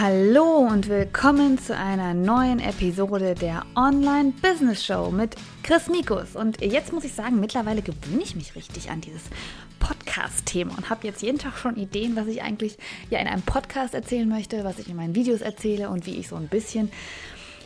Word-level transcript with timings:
Hallo 0.00 0.66
und 0.66 0.88
willkommen 0.88 1.58
zu 1.58 1.76
einer 1.76 2.14
neuen 2.14 2.58
Episode 2.58 3.34
der 3.34 3.66
Online 3.76 4.32
Business 4.40 4.82
Show 4.82 5.10
mit 5.10 5.36
Chris 5.62 5.90
Mikus. 5.90 6.36
Und 6.36 6.62
jetzt 6.62 6.94
muss 6.94 7.04
ich 7.04 7.12
sagen, 7.12 7.38
mittlerweile 7.38 7.82
gewöhne 7.82 8.22
ich 8.22 8.34
mich 8.34 8.56
richtig 8.56 8.90
an 8.90 9.02
dieses 9.02 9.24
Podcast-Thema 9.78 10.74
und 10.74 10.88
habe 10.88 11.06
jetzt 11.06 11.20
jeden 11.20 11.36
Tag 11.36 11.58
schon 11.58 11.76
Ideen, 11.76 12.16
was 12.16 12.28
ich 12.28 12.40
eigentlich 12.40 12.78
ja 13.10 13.18
in 13.18 13.26
einem 13.26 13.42
Podcast 13.42 13.92
erzählen 13.92 14.26
möchte, 14.26 14.64
was 14.64 14.78
ich 14.78 14.88
in 14.88 14.96
meinen 14.96 15.14
Videos 15.14 15.42
erzähle 15.42 15.90
und 15.90 16.06
wie 16.06 16.16
ich 16.16 16.28
so 16.28 16.36
ein 16.36 16.48
bisschen 16.48 16.90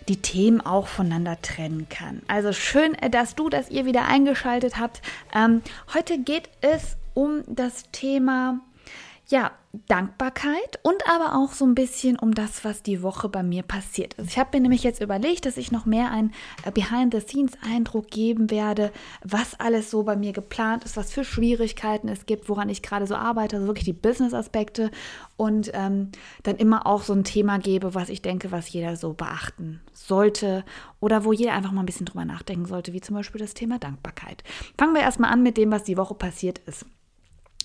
die 0.08 0.20
Themen 0.20 0.60
auch 0.60 0.88
voneinander 0.88 1.40
trennen 1.40 1.86
kann. 1.88 2.20
Also 2.26 2.52
schön, 2.52 2.96
dass 3.12 3.36
du, 3.36 3.48
dass 3.48 3.70
ihr 3.70 3.86
wieder 3.86 4.08
eingeschaltet 4.08 4.76
habt. 4.76 5.02
Ähm, 5.32 5.62
heute 5.94 6.18
geht 6.18 6.48
es 6.62 6.96
um 7.14 7.44
das 7.46 7.84
Thema 7.92 8.58
ja, 9.28 9.52
Dankbarkeit 9.88 10.78
und 10.82 11.08
aber 11.08 11.34
auch 11.36 11.52
so 11.52 11.64
ein 11.64 11.74
bisschen 11.74 12.18
um 12.18 12.34
das, 12.34 12.64
was 12.64 12.82
die 12.82 13.02
Woche 13.02 13.28
bei 13.28 13.42
mir 13.42 13.62
passiert 13.62 14.14
ist. 14.14 14.30
Ich 14.30 14.38
habe 14.38 14.50
mir 14.52 14.60
nämlich 14.62 14.84
jetzt 14.84 15.00
überlegt, 15.00 15.46
dass 15.46 15.56
ich 15.56 15.72
noch 15.72 15.86
mehr 15.86 16.10
einen 16.12 16.32
äh, 16.64 16.70
Behind-the-Scenes-Eindruck 16.70 18.08
geben 18.08 18.50
werde, 18.50 18.92
was 19.24 19.58
alles 19.58 19.90
so 19.90 20.02
bei 20.04 20.14
mir 20.14 20.32
geplant 20.32 20.84
ist, 20.84 20.96
was 20.96 21.10
für 21.10 21.24
Schwierigkeiten 21.24 22.08
es 22.08 22.26
gibt, 22.26 22.48
woran 22.48 22.68
ich 22.68 22.82
gerade 22.82 23.06
so 23.06 23.16
arbeite, 23.16 23.56
also 23.56 23.66
wirklich 23.66 23.86
die 23.86 23.92
Business-Aspekte 23.94 24.90
und 25.36 25.70
ähm, 25.74 26.10
dann 26.42 26.56
immer 26.56 26.86
auch 26.86 27.02
so 27.02 27.14
ein 27.14 27.24
Thema 27.24 27.58
gebe, 27.58 27.94
was 27.94 28.10
ich 28.10 28.22
denke, 28.22 28.52
was 28.52 28.70
jeder 28.70 28.96
so 28.96 29.14
beachten 29.14 29.80
sollte 29.92 30.64
oder 31.00 31.24
wo 31.24 31.32
jeder 31.32 31.54
einfach 31.54 31.72
mal 31.72 31.82
ein 31.82 31.86
bisschen 31.86 32.06
drüber 32.06 32.24
nachdenken 32.24 32.66
sollte, 32.66 32.92
wie 32.92 33.00
zum 33.00 33.16
Beispiel 33.16 33.40
das 33.40 33.54
Thema 33.54 33.78
Dankbarkeit. 33.78 34.44
Fangen 34.78 34.94
wir 34.94 35.02
erstmal 35.02 35.32
an 35.32 35.42
mit 35.42 35.56
dem, 35.56 35.72
was 35.72 35.82
die 35.82 35.96
Woche 35.96 36.14
passiert 36.14 36.58
ist. 36.66 36.86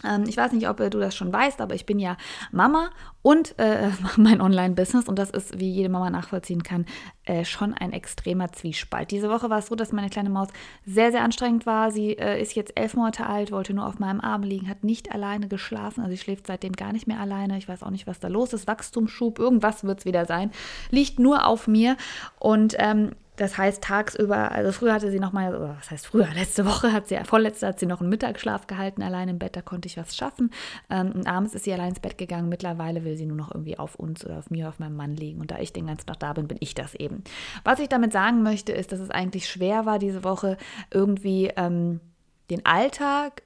Ähm, 0.04 0.24
ich 0.28 0.38
weiß 0.38 0.52
nicht, 0.54 0.68
ob 0.70 0.80
äh, 0.80 0.90
du 0.90 1.00
das 1.00 1.16
schon 1.16 1.32
weißt, 1.32 1.62
aber 1.62 1.76
ich 1.76 1.86
bin 1.86 2.00
ja 2.00 2.18
Mama 2.52 2.90
und 3.22 3.58
äh, 3.60 3.90
mein 4.18 4.42
Online-Business 4.42 5.08
und 5.08 5.18
das 5.18 5.30
ist, 5.30 5.60
wie 5.60 5.72
jede 5.72 5.90
Mama 5.90 6.10
nachvollziehen 6.10 6.64
kann, 6.64 6.86
äh, 7.26 7.46
schon 7.46 7.74
ein 7.74 7.94
extremer 7.94 8.52
Zwiespalt. 8.52 9.12
Diese 9.12 9.30
Woche 9.30 9.50
war 9.50 9.60
es 9.60 9.68
so, 9.68 9.76
dass 9.76 9.92
meine 9.92 10.10
kleine 10.10 10.30
Maus 10.30 10.50
sehr, 10.86 11.12
sehr 11.12 11.24
anstrengend 11.24 11.66
war. 11.66 11.92
Sie 11.92 12.18
äh, 12.18 12.42
ist 12.42 12.56
jetzt 12.56 12.74
elf 12.76 12.96
Monate 12.96 13.28
alt, 13.28 13.52
wollte 13.52 13.74
nur 13.74 13.88
auf 13.88 14.00
meinem 14.00 14.22
Arm 14.22 14.44
liegen, 14.44 14.70
hat 14.70 14.84
nicht 14.84 15.12
alleine 15.12 15.48
geschlafen, 15.48 16.02
also 16.02 16.12
sie 16.12 16.22
schläft 16.22 16.48
seitdem 16.48 16.74
gar 16.74 16.94
nicht 16.94 17.08
mehr 17.08 17.20
alleine. 17.20 17.58
Ich 17.58 17.68
weiß 17.68 17.84
auch 17.84 17.92
nicht, 17.92 18.08
was 18.08 18.20
da 18.20 18.28
los 18.28 18.54
ist. 18.54 18.68
Wachstumsschub, 18.68 19.40
irgendwas 19.40 19.84
wird 19.84 20.00
es 20.00 20.06
wieder 20.06 20.26
sein. 20.26 20.52
Liegt 20.92 21.20
nur 21.20 21.46
auf 21.46 21.68
mir 21.68 21.98
und 22.40 22.76
ähm, 22.78 23.12
das 23.40 23.58
heißt, 23.58 23.82
tagsüber, 23.82 24.52
also 24.52 24.74
früher 24.74 24.94
hatte 24.94 25.10
sie 25.12 25.20
noch 25.20 25.32
mal, 25.32 25.56
oder 25.56 25.78
was 25.78 25.90
heißt 25.90 26.08
früher, 26.08 26.28
letzte 26.36 26.66
Woche 26.66 26.92
hat 26.92 27.08
sie, 27.08 27.18
vorletzte 27.24 27.68
hat 27.68 27.80
sie 27.80 27.86
noch 27.86 28.02
einen 28.02 28.10
Mittagsschlaf 28.10 28.68
gehalten, 28.68 29.02
allein 29.02 29.30
im 29.30 29.40
Bett, 29.40 29.56
da 29.56 29.62
konnte 29.62 29.88
ich 29.88 29.96
was 29.96 30.16
schaffen. 30.16 30.52
Ähm, 30.90 31.14
und 31.14 31.26
abends 31.26 31.56
ist 31.56 31.64
sie 31.64 31.72
allein 31.72 31.90
ins 31.90 32.02
Bett 32.02 32.18
gegangen. 32.18 32.50
Mittlerweile 32.50 33.06
will 33.06 33.16
sie 33.16 33.26
nur 33.26 33.38
noch 33.38 33.54
irgendwie 33.54 33.80
auf 33.80 33.96
uns 33.96 34.26
oder 34.26 34.40
auf 34.40 34.50
mir, 34.50 34.68
auf 34.68 34.80
meinem 34.80 34.98
Mann 34.98 35.16
liegen. 35.16 35.40
Und 35.40 35.52
da 35.52 35.60
ich 35.60 35.72
den 35.72 35.88
ganzen 35.88 36.08
Tag 36.08 36.20
da 36.20 36.34
bin, 36.34 36.50
bin 36.50 36.58
ich 36.60 36.76
das 36.76 36.96
eben. 36.96 37.24
Was 37.64 37.80
ich 37.80 37.88
damit 37.88 38.12
sagen 38.12 38.44
möchte, 38.44 38.74
ist, 38.74 38.92
dass 38.92 39.00
es 39.00 39.10
eigentlich 39.10 39.48
schwer 39.48 39.86
war, 39.86 40.00
diese 40.00 40.26
Woche 40.26 40.58
irgendwie 40.92 41.52
ähm, 41.56 42.02
den 42.50 42.66
Alltag 42.66 43.44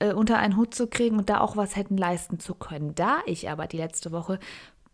äh, 0.00 0.12
unter 0.12 0.38
einen 0.38 0.56
Hut 0.56 0.74
zu 0.74 0.86
kriegen 0.86 1.16
und 1.16 1.30
da 1.30 1.40
auch 1.40 1.56
was 1.56 1.76
hätten 1.76 1.96
leisten 1.96 2.40
zu 2.40 2.54
können. 2.54 2.94
Da 2.94 3.20
ich 3.24 3.48
aber 3.48 3.66
die 3.66 3.78
letzte 3.78 4.12
Woche 4.12 4.38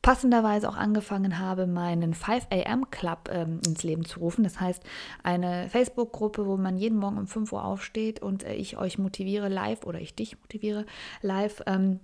passenderweise 0.03 0.69
auch 0.69 0.77
angefangen 0.77 1.39
habe, 1.39 1.67
meinen 1.67 2.15
5 2.15 2.47
AM 2.51 2.91
Club 2.91 3.29
ähm, 3.33 3.61
ins 3.67 3.83
Leben 3.83 4.05
zu 4.05 4.21
rufen. 4.21 4.45
Das 4.45 4.61
heißt, 4.61 4.83
eine 5.23 5.69
Facebook-Gruppe, 5.69 6.47
wo 6.47 6.57
man 6.57 6.77
jeden 6.77 6.99
Morgen 6.99 7.19
um 7.19 7.27
5 7.27 7.53
Uhr 7.53 7.65
aufsteht 7.65 8.21
und 8.21 8.45
äh, 8.45 8.55
ich 8.55 8.77
euch 8.77 8.99
motiviere 8.99 9.49
live 9.49 9.85
oder 9.85 10.01
ich 10.01 10.15
dich 10.15 10.39
motiviere 10.41 10.87
live. 11.23 11.63
Ähm, 11.67 12.01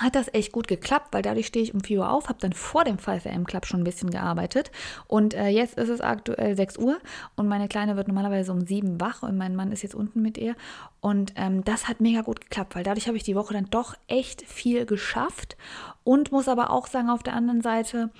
hat 0.00 0.14
das 0.14 0.32
echt 0.32 0.52
gut 0.52 0.68
geklappt, 0.68 1.08
weil 1.12 1.22
dadurch 1.22 1.46
stehe 1.46 1.62
ich 1.62 1.74
um 1.74 1.80
4 1.80 2.00
Uhr 2.00 2.10
auf, 2.10 2.28
habe 2.28 2.38
dann 2.40 2.52
vor 2.52 2.84
dem 2.84 2.96
5am 2.96 3.44
Club 3.44 3.66
schon 3.66 3.80
ein 3.80 3.84
bisschen 3.84 4.10
gearbeitet. 4.10 4.70
Und 5.06 5.34
äh, 5.34 5.48
jetzt 5.48 5.78
ist 5.78 5.88
es 5.88 6.00
aktuell 6.00 6.56
6 6.56 6.78
Uhr 6.78 6.98
und 7.36 7.48
meine 7.48 7.68
Kleine 7.68 7.96
wird 7.96 8.08
normalerweise 8.08 8.52
um 8.52 8.60
7 8.60 9.00
wach 9.00 9.22
und 9.22 9.36
mein 9.36 9.56
Mann 9.56 9.72
ist 9.72 9.82
jetzt 9.82 9.94
unten 9.94 10.22
mit 10.22 10.38
ihr. 10.38 10.54
Und 11.00 11.32
ähm, 11.36 11.64
das 11.64 11.88
hat 11.88 12.00
mega 12.00 12.22
gut 12.22 12.40
geklappt, 12.40 12.74
weil 12.74 12.84
dadurch 12.84 13.06
habe 13.06 13.16
ich 13.16 13.22
die 13.22 13.36
Woche 13.36 13.54
dann 13.54 13.70
doch 13.70 13.94
echt 14.06 14.42
viel 14.42 14.86
geschafft 14.86 15.56
und 16.04 16.32
muss 16.32 16.48
aber 16.48 16.70
auch 16.70 16.86
sagen 16.86 17.10
auf 17.10 17.22
der 17.22 17.34
anderen 17.34 17.60
Seite, 17.60 18.10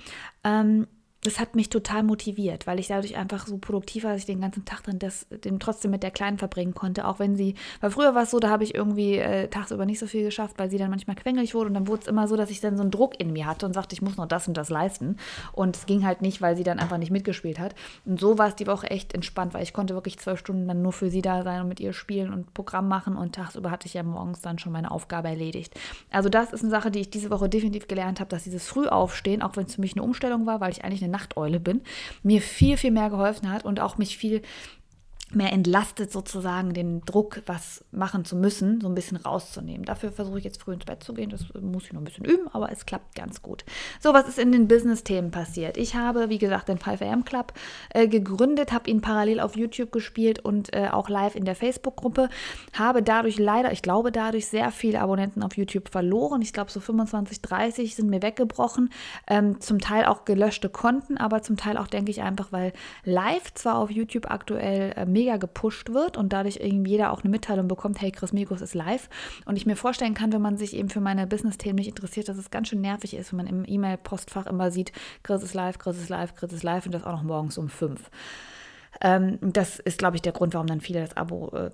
ähm, 0.43 0.87
das 1.29 1.39
hat 1.39 1.55
mich 1.55 1.69
total 1.69 2.01
motiviert, 2.01 2.65
weil 2.65 2.79
ich 2.79 2.87
dadurch 2.87 3.15
einfach 3.15 3.45
so 3.45 3.59
produktiv 3.59 4.03
war, 4.03 4.13
dass 4.13 4.21
ich 4.21 4.25
den 4.25 4.41
ganzen 4.41 4.65
Tag 4.65 4.81
drin 4.81 4.97
das, 4.97 5.27
den 5.29 5.59
trotzdem 5.59 5.91
mit 5.91 6.01
der 6.01 6.09
Kleinen 6.09 6.39
verbringen 6.39 6.73
konnte. 6.73 7.05
Auch 7.05 7.19
wenn 7.19 7.35
sie, 7.35 7.53
weil 7.81 7.91
früher 7.91 8.15
war 8.15 8.23
es 8.23 8.31
so, 8.31 8.39
da 8.39 8.49
habe 8.49 8.63
ich 8.63 8.73
irgendwie 8.73 9.17
äh, 9.17 9.47
tagsüber 9.47 9.85
nicht 9.85 9.99
so 9.99 10.07
viel 10.07 10.23
geschafft, 10.23 10.57
weil 10.57 10.71
sie 10.71 10.79
dann 10.79 10.89
manchmal 10.89 11.15
quengelig 11.15 11.53
wurde 11.53 11.67
und 11.67 11.75
dann 11.75 11.87
wurde 11.87 12.01
es 12.01 12.07
immer 12.07 12.27
so, 12.27 12.35
dass 12.35 12.49
ich 12.49 12.61
dann 12.61 12.77
so 12.77 12.81
einen 12.81 12.89
Druck 12.89 13.19
in 13.19 13.31
mir 13.31 13.45
hatte 13.45 13.67
und 13.67 13.73
sagte, 13.73 13.93
ich 13.93 14.01
muss 14.01 14.17
noch 14.17 14.25
das 14.25 14.47
und 14.47 14.57
das 14.57 14.69
leisten. 14.69 15.17
Und 15.51 15.75
es 15.75 15.85
ging 15.85 16.03
halt 16.03 16.23
nicht, 16.23 16.41
weil 16.41 16.57
sie 16.57 16.63
dann 16.63 16.79
einfach 16.79 16.97
nicht 16.97 17.11
mitgespielt 17.11 17.59
hat. 17.59 17.75
Und 18.05 18.19
so 18.19 18.39
war 18.39 18.47
es 18.47 18.55
die 18.55 18.65
Woche 18.65 18.89
echt 18.89 19.13
entspannt, 19.13 19.53
weil 19.53 19.61
ich 19.61 19.73
konnte 19.73 19.93
wirklich 19.93 20.17
zwölf 20.17 20.39
Stunden 20.39 20.67
dann 20.67 20.81
nur 20.81 20.93
für 20.93 21.11
sie 21.11 21.21
da 21.21 21.43
sein 21.43 21.61
und 21.61 21.67
mit 21.67 21.79
ihr 21.79 21.93
spielen 21.93 22.33
und 22.33 22.55
Programm 22.55 22.87
machen 22.87 23.15
und 23.15 23.35
tagsüber 23.35 23.69
hatte 23.69 23.85
ich 23.85 23.93
ja 23.93 24.01
morgens 24.01 24.41
dann 24.41 24.57
schon 24.57 24.71
meine 24.71 24.89
Aufgabe 24.89 25.27
erledigt. 25.27 25.75
Also 26.09 26.29
das 26.29 26.53
ist 26.53 26.63
eine 26.63 26.71
Sache, 26.71 26.89
die 26.89 27.01
ich 27.01 27.11
diese 27.11 27.29
Woche 27.29 27.49
definitiv 27.49 27.87
gelernt 27.87 28.19
habe, 28.19 28.29
dass 28.29 28.45
dieses 28.45 28.67
Frühaufstehen, 28.67 29.43
auch 29.43 29.55
wenn 29.57 29.65
es 29.65 29.75
für 29.75 29.81
mich 29.81 29.93
eine 29.93 30.01
Umstellung 30.01 30.47
war, 30.47 30.59
weil 30.59 30.71
ich 30.71 30.83
eigentlich 30.83 31.03
eine 31.03 31.11
Nachteule 31.19 31.59
bin, 31.59 31.81
mir 32.23 32.41
viel, 32.41 32.77
viel 32.77 32.91
mehr 32.91 33.09
geholfen 33.09 33.51
hat 33.51 33.65
und 33.65 33.79
auch 33.79 33.97
mich 33.97 34.17
viel 34.17 34.41
mehr 35.31 35.53
entlastet 35.53 36.11
sozusagen 36.11 36.73
den 36.73 37.01
Druck, 37.01 37.41
was 37.45 37.85
machen 37.91 38.25
zu 38.25 38.35
müssen, 38.35 38.81
so 38.81 38.87
ein 38.87 38.95
bisschen 38.95 39.17
rauszunehmen. 39.17 39.85
Dafür 39.85 40.11
versuche 40.11 40.39
ich 40.39 40.43
jetzt 40.43 40.61
früh 40.61 40.73
ins 40.73 40.85
Bett 40.85 41.03
zu 41.03 41.13
gehen. 41.13 41.29
Das 41.29 41.45
muss 41.61 41.85
ich 41.85 41.93
noch 41.93 42.01
ein 42.01 42.05
bisschen 42.05 42.25
üben, 42.25 42.47
aber 42.51 42.71
es 42.71 42.85
klappt 42.85 43.15
ganz 43.15 43.41
gut. 43.41 43.63
So, 43.99 44.13
was 44.13 44.27
ist 44.27 44.39
in 44.39 44.51
den 44.51 44.67
Business-Themen 44.67 45.29
passiert? 45.29 45.77
Ich 45.77 45.95
habe, 45.95 46.29
wie 46.29 46.39
gesagt, 46.39 46.69
den 46.69 46.79
5am 46.79 47.23
Club 47.25 47.53
äh, 47.91 48.07
gegründet, 48.07 48.71
habe 48.71 48.89
ihn 48.89 49.01
parallel 49.01 49.39
auf 49.39 49.55
YouTube 49.55 49.91
gespielt 49.91 50.39
und 50.39 50.73
äh, 50.73 50.87
auch 50.91 51.09
live 51.09 51.35
in 51.35 51.45
der 51.45 51.55
Facebook-Gruppe. 51.55 52.29
Habe 52.73 53.03
dadurch 53.03 53.37
leider, 53.37 53.71
ich 53.71 53.81
glaube 53.83 54.11
dadurch, 54.11 54.47
sehr 54.47 54.71
viele 54.71 54.99
Abonnenten 54.99 55.43
auf 55.43 55.57
YouTube 55.57 55.89
verloren. 55.89 56.41
Ich 56.41 56.53
glaube, 56.53 56.71
so 56.71 56.79
25, 56.79 57.41
30 57.41 57.95
sind 57.95 58.09
mir 58.09 58.23
weggebrochen. 58.23 58.89
Ähm, 59.27 59.61
zum 59.61 59.79
Teil 59.79 60.05
auch 60.05 60.25
gelöschte 60.25 60.69
Konten, 60.69 61.17
aber 61.17 61.43
zum 61.43 61.57
Teil 61.57 61.77
auch, 61.77 61.87
denke 61.87 62.09
ich, 62.09 62.21
einfach, 62.23 62.51
weil 62.51 62.73
live 63.03 63.53
zwar 63.53 63.77
auf 63.77 63.91
YouTube 63.91 64.31
aktuell 64.31 64.93
äh, 64.95 65.05
mega 65.19 65.35
gepusht 65.35 65.89
wird 65.89 66.15
und 66.15 66.31
dadurch 66.31 66.59
irgendwie 66.61 66.91
jeder 66.91 67.11
auch 67.11 67.21
eine 67.21 67.29
Mitteilung 67.29 67.67
bekommt, 67.67 67.99
hey, 68.01 68.09
Chris 68.09 68.31
Mikos 68.31 68.61
ist 68.61 68.73
live. 68.73 69.09
Und 69.45 69.57
ich 69.57 69.65
mir 69.65 69.75
vorstellen 69.75 70.13
kann, 70.13 70.31
wenn 70.31 70.41
man 70.41 70.57
sich 70.57 70.73
eben 70.73 70.89
für 70.89 71.01
meine 71.01 71.27
Business-Themen 71.27 71.75
nicht 71.75 71.89
interessiert, 71.89 72.29
dass 72.29 72.37
es 72.37 72.51
ganz 72.51 72.69
schön 72.69 72.79
nervig 72.79 73.13
ist, 73.15 73.33
wenn 73.33 73.37
man 73.37 73.47
im 73.47 73.65
E-Mail-Postfach 73.67 74.47
immer 74.47 74.71
sieht, 74.71 74.93
Chris 75.23 75.43
ist 75.43 75.53
live, 75.53 75.77
Chris 75.77 75.97
ist 75.97 76.07
live, 76.07 76.35
Chris 76.35 76.53
ist 76.53 76.63
live 76.63 76.85
und 76.85 76.93
das 76.93 77.03
auch 77.03 77.11
noch 77.11 77.23
morgens 77.23 77.57
um 77.57 77.67
fünf. 77.67 78.09
Ähm, 79.01 79.37
das 79.41 79.79
ist, 79.79 79.99
glaube 79.99 80.15
ich, 80.15 80.21
der 80.21 80.31
Grund, 80.31 80.53
warum 80.53 80.67
dann 80.67 80.81
viele 80.81 81.01
das 81.01 81.17
Abo 81.17 81.49
äh, 81.53 81.71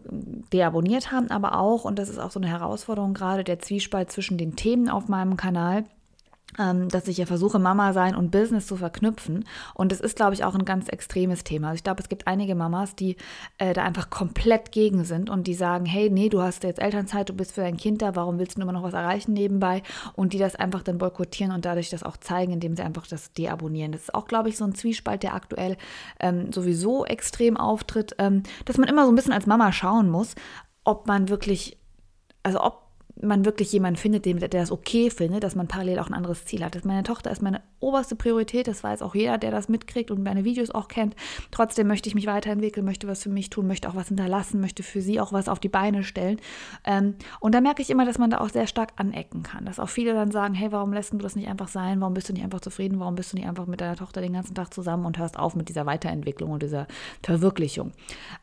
deabonniert 0.51 1.11
haben, 1.11 1.29
aber 1.29 1.59
auch, 1.59 1.85
und 1.85 1.99
das 1.99 2.09
ist 2.09 2.17
auch 2.17 2.31
so 2.31 2.39
eine 2.39 2.49
Herausforderung 2.49 3.13
gerade, 3.13 3.43
der 3.43 3.59
Zwiespalt 3.59 4.11
zwischen 4.11 4.37
den 4.37 4.55
Themen 4.55 4.89
auf 4.89 5.07
meinem 5.07 5.37
Kanal 5.37 5.85
dass 6.57 7.07
ich 7.07 7.17
ja 7.17 7.25
versuche, 7.25 7.59
Mama 7.59 7.93
sein 7.93 8.15
und 8.15 8.31
Business 8.31 8.67
zu 8.67 8.77
verknüpfen. 8.77 9.45
Und 9.73 9.91
es 9.91 9.99
ist, 9.99 10.15
glaube 10.15 10.33
ich, 10.33 10.43
auch 10.43 10.55
ein 10.55 10.65
ganz 10.65 10.87
extremes 10.87 11.43
Thema. 11.43 11.67
Also 11.67 11.77
ich 11.77 11.83
glaube, 11.83 12.01
es 12.01 12.09
gibt 12.09 12.27
einige 12.27 12.55
Mamas, 12.55 12.95
die 12.95 13.17
äh, 13.57 13.73
da 13.73 13.83
einfach 13.83 14.09
komplett 14.09 14.71
gegen 14.71 15.03
sind 15.03 15.29
und 15.29 15.47
die 15.47 15.53
sagen, 15.53 15.85
hey, 15.85 16.09
nee, 16.09 16.29
du 16.29 16.41
hast 16.41 16.63
jetzt 16.63 16.81
Elternzeit, 16.81 17.29
du 17.29 17.33
bist 17.33 17.53
für 17.53 17.61
dein 17.61 17.77
Kind 17.77 18.01
da, 18.01 18.15
warum 18.15 18.39
willst 18.39 18.57
du 18.57 18.61
immer 18.61 18.71
noch 18.71 18.83
was 18.83 18.93
erreichen 18.93 19.33
nebenbei? 19.33 19.83
Und 20.13 20.33
die 20.33 20.37
das 20.37 20.55
einfach 20.55 20.81
dann 20.81 20.97
boykottieren 20.97 21.53
und 21.53 21.65
dadurch 21.65 21.89
das 21.89 22.03
auch 22.03 22.17
zeigen, 22.17 22.53
indem 22.53 22.75
sie 22.75 22.83
einfach 22.83 23.07
das 23.07 23.33
deabonnieren. 23.33 23.91
Das 23.91 24.03
ist 24.03 24.15
auch, 24.15 24.27
glaube 24.27 24.49
ich, 24.49 24.57
so 24.57 24.65
ein 24.65 24.75
Zwiespalt, 24.75 25.23
der 25.23 25.33
aktuell 25.33 25.77
ähm, 26.19 26.51
sowieso 26.53 27.05
extrem 27.05 27.57
auftritt, 27.57 28.15
ähm, 28.19 28.43
dass 28.65 28.77
man 28.77 28.87
immer 28.87 29.05
so 29.05 29.11
ein 29.11 29.15
bisschen 29.15 29.33
als 29.33 29.45
Mama 29.45 29.71
schauen 29.71 30.09
muss, 30.09 30.35
ob 30.83 31.07
man 31.07 31.29
wirklich, 31.29 31.77
also 32.43 32.61
ob 32.61 32.84
man 33.21 33.45
wirklich 33.45 33.71
jemanden 33.71 33.97
findet, 33.97 34.25
der 34.25 34.47
das 34.47 34.71
okay 34.71 35.09
findet, 35.09 35.43
dass 35.43 35.55
man 35.55 35.67
parallel 35.67 35.99
auch 35.99 36.07
ein 36.07 36.13
anderes 36.13 36.45
Ziel 36.45 36.63
hat. 36.63 36.83
meine 36.85 37.03
Tochter 37.03 37.31
ist 37.31 37.41
meine 37.41 37.61
oberste 37.79 38.15
Priorität, 38.15 38.67
das 38.67 38.83
weiß 38.83 39.01
auch 39.01 39.15
jeder, 39.15 39.37
der 39.37 39.51
das 39.51 39.69
mitkriegt 39.69 40.11
und 40.11 40.23
meine 40.23 40.43
Videos 40.43 40.71
auch 40.71 40.87
kennt. 40.87 41.15
Trotzdem 41.51 41.87
möchte 41.87 42.09
ich 42.09 42.15
mich 42.15 42.25
weiterentwickeln, 42.25 42.85
möchte 42.85 43.07
was 43.07 43.23
für 43.23 43.29
mich 43.29 43.49
tun, 43.49 43.67
möchte 43.67 43.89
auch 43.89 43.95
was 43.95 44.07
hinterlassen, 44.07 44.59
möchte 44.59 44.83
für 44.83 45.01
sie 45.01 45.19
auch 45.19 45.31
was 45.31 45.47
auf 45.47 45.59
die 45.59 45.69
Beine 45.69 46.03
stellen. 46.03 46.39
Ähm, 46.83 47.15
und 47.39 47.53
da 47.53 47.61
merke 47.61 47.81
ich 47.81 47.89
immer, 47.89 48.05
dass 48.05 48.17
man 48.17 48.29
da 48.29 48.39
auch 48.39 48.49
sehr 48.49 48.67
stark 48.67 48.93
anecken 48.97 49.43
kann. 49.43 49.65
Dass 49.65 49.79
auch 49.79 49.89
viele 49.89 50.13
dann 50.13 50.31
sagen, 50.31 50.53
hey, 50.53 50.71
warum 50.71 50.93
lässt 50.93 51.13
du 51.13 51.17
das 51.17 51.35
nicht 51.35 51.47
einfach 51.47 51.67
sein? 51.67 52.01
Warum 52.01 52.13
bist 52.13 52.27
du 52.29 52.33
nicht 52.33 52.43
einfach 52.43 52.61
zufrieden? 52.61 52.99
Warum 52.99 53.15
bist 53.15 53.31
du 53.31 53.37
nicht 53.37 53.47
einfach 53.47 53.67
mit 53.67 53.81
deiner 53.81 53.95
Tochter 53.95 54.21
den 54.21 54.33
ganzen 54.33 54.55
Tag 54.55 54.73
zusammen 54.73 55.05
und 55.05 55.19
hörst 55.19 55.37
auf 55.37 55.55
mit 55.55 55.69
dieser 55.69 55.85
Weiterentwicklung 55.85 56.51
und 56.51 56.63
dieser 56.63 56.87
Verwirklichung? 57.23 57.91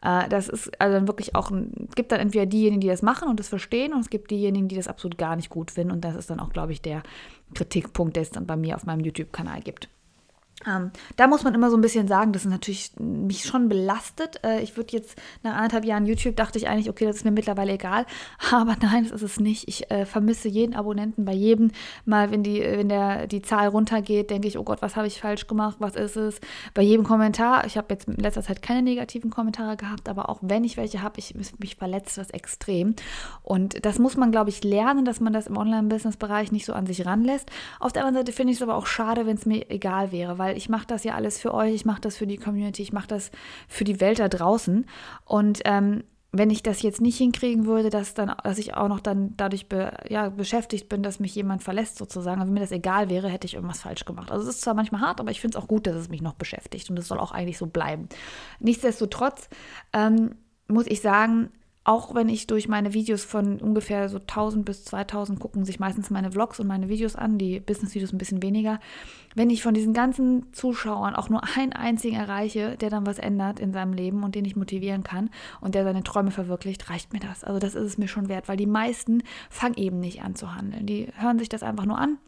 Äh, 0.03 0.29
das 0.29 0.49
ist 0.49 0.81
also 0.81 0.95
dann 0.95 1.09
wirklich 1.09 1.35
auch, 1.35 1.51
es 1.51 1.95
gibt 1.95 2.13
dann 2.13 2.21
entweder 2.21 2.47
diejenigen, 2.47 2.81
die 2.81 2.89
das 2.89 3.03
machen 3.03 3.29
und 3.29 3.41
das 3.41 3.49
verstehen 3.49 3.93
und 3.93 4.01
es 4.01 4.11
gibt 4.11 4.31
diejenigen, 4.31 4.62
die 4.69 4.77
das 4.77 4.89
absolut 4.89 5.19
gar 5.19 5.37
nicht 5.37 5.51
gut 5.51 5.71
finden 5.71 5.93
und 5.93 6.03
das 6.03 6.15
ist 6.15 6.31
dann 6.31 6.41
auch, 6.41 6.51
glaube 6.51 6.73
ich, 6.73 6.83
der 6.83 7.03
Kritikpunkt, 7.55 8.17
der 8.17 8.23
es 8.23 8.31
dann 8.31 8.47
bei 8.47 8.57
mir 8.57 8.77
auf 8.77 8.85
meinem 8.85 9.01
YouTube-Kanal 9.01 9.61
gibt. 9.61 9.89
Ähm, 10.67 10.91
da 11.17 11.27
muss 11.27 11.45
man 11.45 11.55
immer 11.55 11.71
so 11.71 11.77
ein 11.77 11.81
bisschen 11.81 12.09
sagen, 12.09 12.33
das 12.33 12.45
ist 12.45 12.51
natürlich 12.51 12.93
mich 12.99 13.45
schon 13.45 13.69
belastet. 13.69 14.41
Äh, 14.45 14.63
ich 14.63 14.77
würde 14.77 14.93
jetzt 14.93 15.17
nach 15.43 15.55
anderthalb 15.55 15.85
Jahren 15.85 16.07
YouTube 16.07 16.37
dachte 16.37 16.59
ich 16.59 16.69
eigentlich, 16.69 16.89
okay, 16.89 17.07
das 17.07 17.17
ist 17.17 17.25
mir 17.25 17.31
mittlerweile 17.31 17.73
egal. 17.73 18.07
Aber 18.53 18.77
nein, 18.81 19.05
das 19.05 19.13
ist 19.13 19.23
es 19.23 19.41
nicht. 19.41 19.69
Ich 19.69 19.91
äh, 19.91 20.07
vermisse 20.07 20.49
jeden 20.49 20.75
Abonnenten 20.75 21.25
bei 21.25 21.33
jedem 21.33 21.71
Mal, 22.05 22.31
wenn 22.31 22.43
die, 22.43 22.61
wenn 22.61 22.89
der, 22.89 23.27
die 23.27 23.43
Zahl 23.43 23.69
runtergeht, 23.69 24.31
denke 24.31 24.49
ich, 24.49 24.59
oh 24.59 24.65
Gott, 24.65 24.83
was 24.83 24.97
habe 24.97 25.07
ich 25.07 25.21
falsch 25.21 25.47
gemacht? 25.47 25.77
Was 25.79 25.97
ist 25.97 26.17
es? 26.17 26.41
Bei 26.75 26.83
jedem 26.83 27.05
Kommentar, 27.05 27.67
ich 27.67 27.77
habe 27.77 27.89
jetzt 27.91 28.09
in 28.09 28.15
letzter 28.15 28.43
Zeit 28.43 28.63
keine 28.63 28.83
negativen 28.83 29.31
Kommentare 29.31 29.77
gehabt, 29.77 30.09
aber 30.09 30.29
auch 30.29 30.39
wenn 30.43 30.65
ich 30.65 30.77
welche 30.77 31.03
habe, 31.03 31.19
ich 31.19 31.35
mich 31.59 31.77
verletzt 31.77 32.19
das 32.19 32.31
extrem. 32.31 32.95
Und 33.43 33.85
das 33.85 33.99
muss 33.99 34.17
man, 34.17 34.31
glaube 34.31 34.51
ich, 34.51 34.63
lernen, 34.65 35.05
dass 35.05 35.21
man 35.21 35.33
das 35.33 35.47
im 35.47 35.57
Online-Business-Bereich 35.57 36.53
nicht 36.53 36.67
so 36.67 36.73
an 36.73 36.87
sich 36.87 37.05
ranlässt. 37.05 37.51
Auf 37.81 37.93
der 37.93 38.05
anderen 38.05 38.27
Seite 38.27 38.37
finde 38.37 38.53
ich 38.53 38.59
es 38.59 38.63
aber 38.63 38.77
auch 38.77 38.87
schade, 38.87 39.27
wenn 39.27 39.37
es 39.37 39.47
mir 39.47 39.71
egal 39.71 40.13
wäre, 40.13 40.39
weil 40.39 40.52
weil 40.53 40.59
ich 40.59 40.69
mache 40.69 40.87
das 40.87 41.03
ja 41.05 41.15
alles 41.15 41.39
für 41.39 41.55
euch, 41.55 41.75
ich 41.75 41.85
mache 41.87 42.03
das 42.03 42.17
für 42.17 42.27
die 42.27 42.37
Community, 42.37 42.83
ich 42.83 42.93
mache 42.93 43.09
das 43.09 43.31
für 43.69 43.85
die 43.85 44.01
Welt 44.01 44.19
da 44.19 44.29
draußen. 44.29 44.85
Und 45.25 45.61
ähm, 45.65 46.05
wenn 46.31 46.51
ich 46.51 46.63
das 46.63 46.83
jetzt 46.83 47.01
nicht 47.01 47.17
hinkriegen 47.17 47.67
würde, 47.67 47.91
dass, 47.91 48.15
dann, 48.15 48.35
dass 48.45 48.59
ich 48.59 48.75
auch 48.75 48.89
noch 48.89 49.01
dann 49.01 49.35
dadurch 49.37 49.69
be, 49.69 49.93
ja, 50.09 50.29
beschäftigt 50.29 50.89
bin, 50.89 51.03
dass 51.03 51.21
mich 51.21 51.35
jemand 51.35 51.63
verlässt 51.63 51.97
sozusagen, 51.97 52.41
wenn 52.43 52.53
mir 52.53 52.61
das 52.61 52.73
egal 52.73 53.09
wäre, 53.09 53.29
hätte 53.29 53.47
ich 53.47 53.55
irgendwas 53.55 53.81
falsch 53.81 54.05
gemacht. 54.05 54.31
Also 54.31 54.49
es 54.49 54.57
ist 54.57 54.63
zwar 54.63 54.75
manchmal 54.75 55.01
hart, 55.01 55.21
aber 55.21 55.31
ich 55.31 55.41
finde 55.41 55.57
es 55.57 55.63
auch 55.63 55.69
gut, 55.69 55.87
dass 55.87 55.97
es 55.97 56.09
mich 56.09 56.23
noch 56.23 56.35
beschäftigt 56.35 56.91
und 56.91 56.99
es 56.99 57.09
soll 57.09 57.19
auch 57.19 57.33
eigentlich 57.33 57.59
so 57.59 57.67
bleiben. 57.67 58.09
Nichtsdestotrotz 58.61 59.49
ähm, 59.93 60.35
muss 60.69 60.87
ich 60.87 61.01
sagen, 61.01 61.51
auch 61.85 62.15
wenn 62.15 62.29
ich 62.29 62.47
durch 62.47 62.69
meine 62.69 62.95
Videos 62.95 63.25
von 63.25 63.61
ungefähr 63.61 64.09
so 64.09 64.19
1000 64.19 64.65
bis 64.65 64.85
2000 64.85 65.41
gucken 65.41 65.65
sich 65.65 65.81
meistens 65.81 66.11
meine 66.11 66.31
Vlogs 66.31 66.61
und 66.61 66.69
meine 66.69 66.89
Videos 66.89 67.17
an, 67.17 67.39
die 67.39 67.59
Business-Videos 67.59 68.13
ein 68.13 68.19
bisschen 68.19 68.43
weniger. 68.43 68.79
Wenn 69.35 69.51
ich 69.51 69.63
von 69.63 69.75
diesen 69.75 69.93
ganzen 69.93 70.53
Zuschauern 70.53 71.17
auch 71.17 71.29
nur 71.29 71.43
einen 71.57 71.73
einzigen 71.73 72.17
erreiche, 72.17 72.77
der 72.77 72.91
dann 72.91 73.05
was 73.05 73.19
ändert 73.19 73.59
in 73.59 73.73
seinem 73.73 73.95
Leben 73.95 74.23
und 74.23 74.37
den 74.37 74.45
ich 74.45 74.55
motivieren 74.55 75.03
kann 75.03 75.31
und 75.61 75.75
der 75.75 75.83
seine 75.83 76.05
Träume 76.05 76.31
verwirklicht, 76.31 76.89
reicht 76.89 77.13
mir 77.13 77.21
das. 77.21 77.43
Also 77.43 77.59
das 77.59 77.75
ist 77.75 77.85
es 77.85 77.99
mir 77.99 78.09
schon 78.09 78.29
wert, 78.29 78.49
weil 78.49 78.57
die 78.57 78.67
meisten 78.67 79.25
fangen 79.51 79.77
eben 79.77 79.99
nicht 79.99 80.23
an 80.23 80.37
zu 80.37 80.55
handeln. 80.55 80.87
Die 80.87 81.09
hören 81.17 81.41
sich 81.41 81.49
das 81.49 81.65
einfach 81.65 81.85
nur 81.85 81.99
an, 81.99 82.19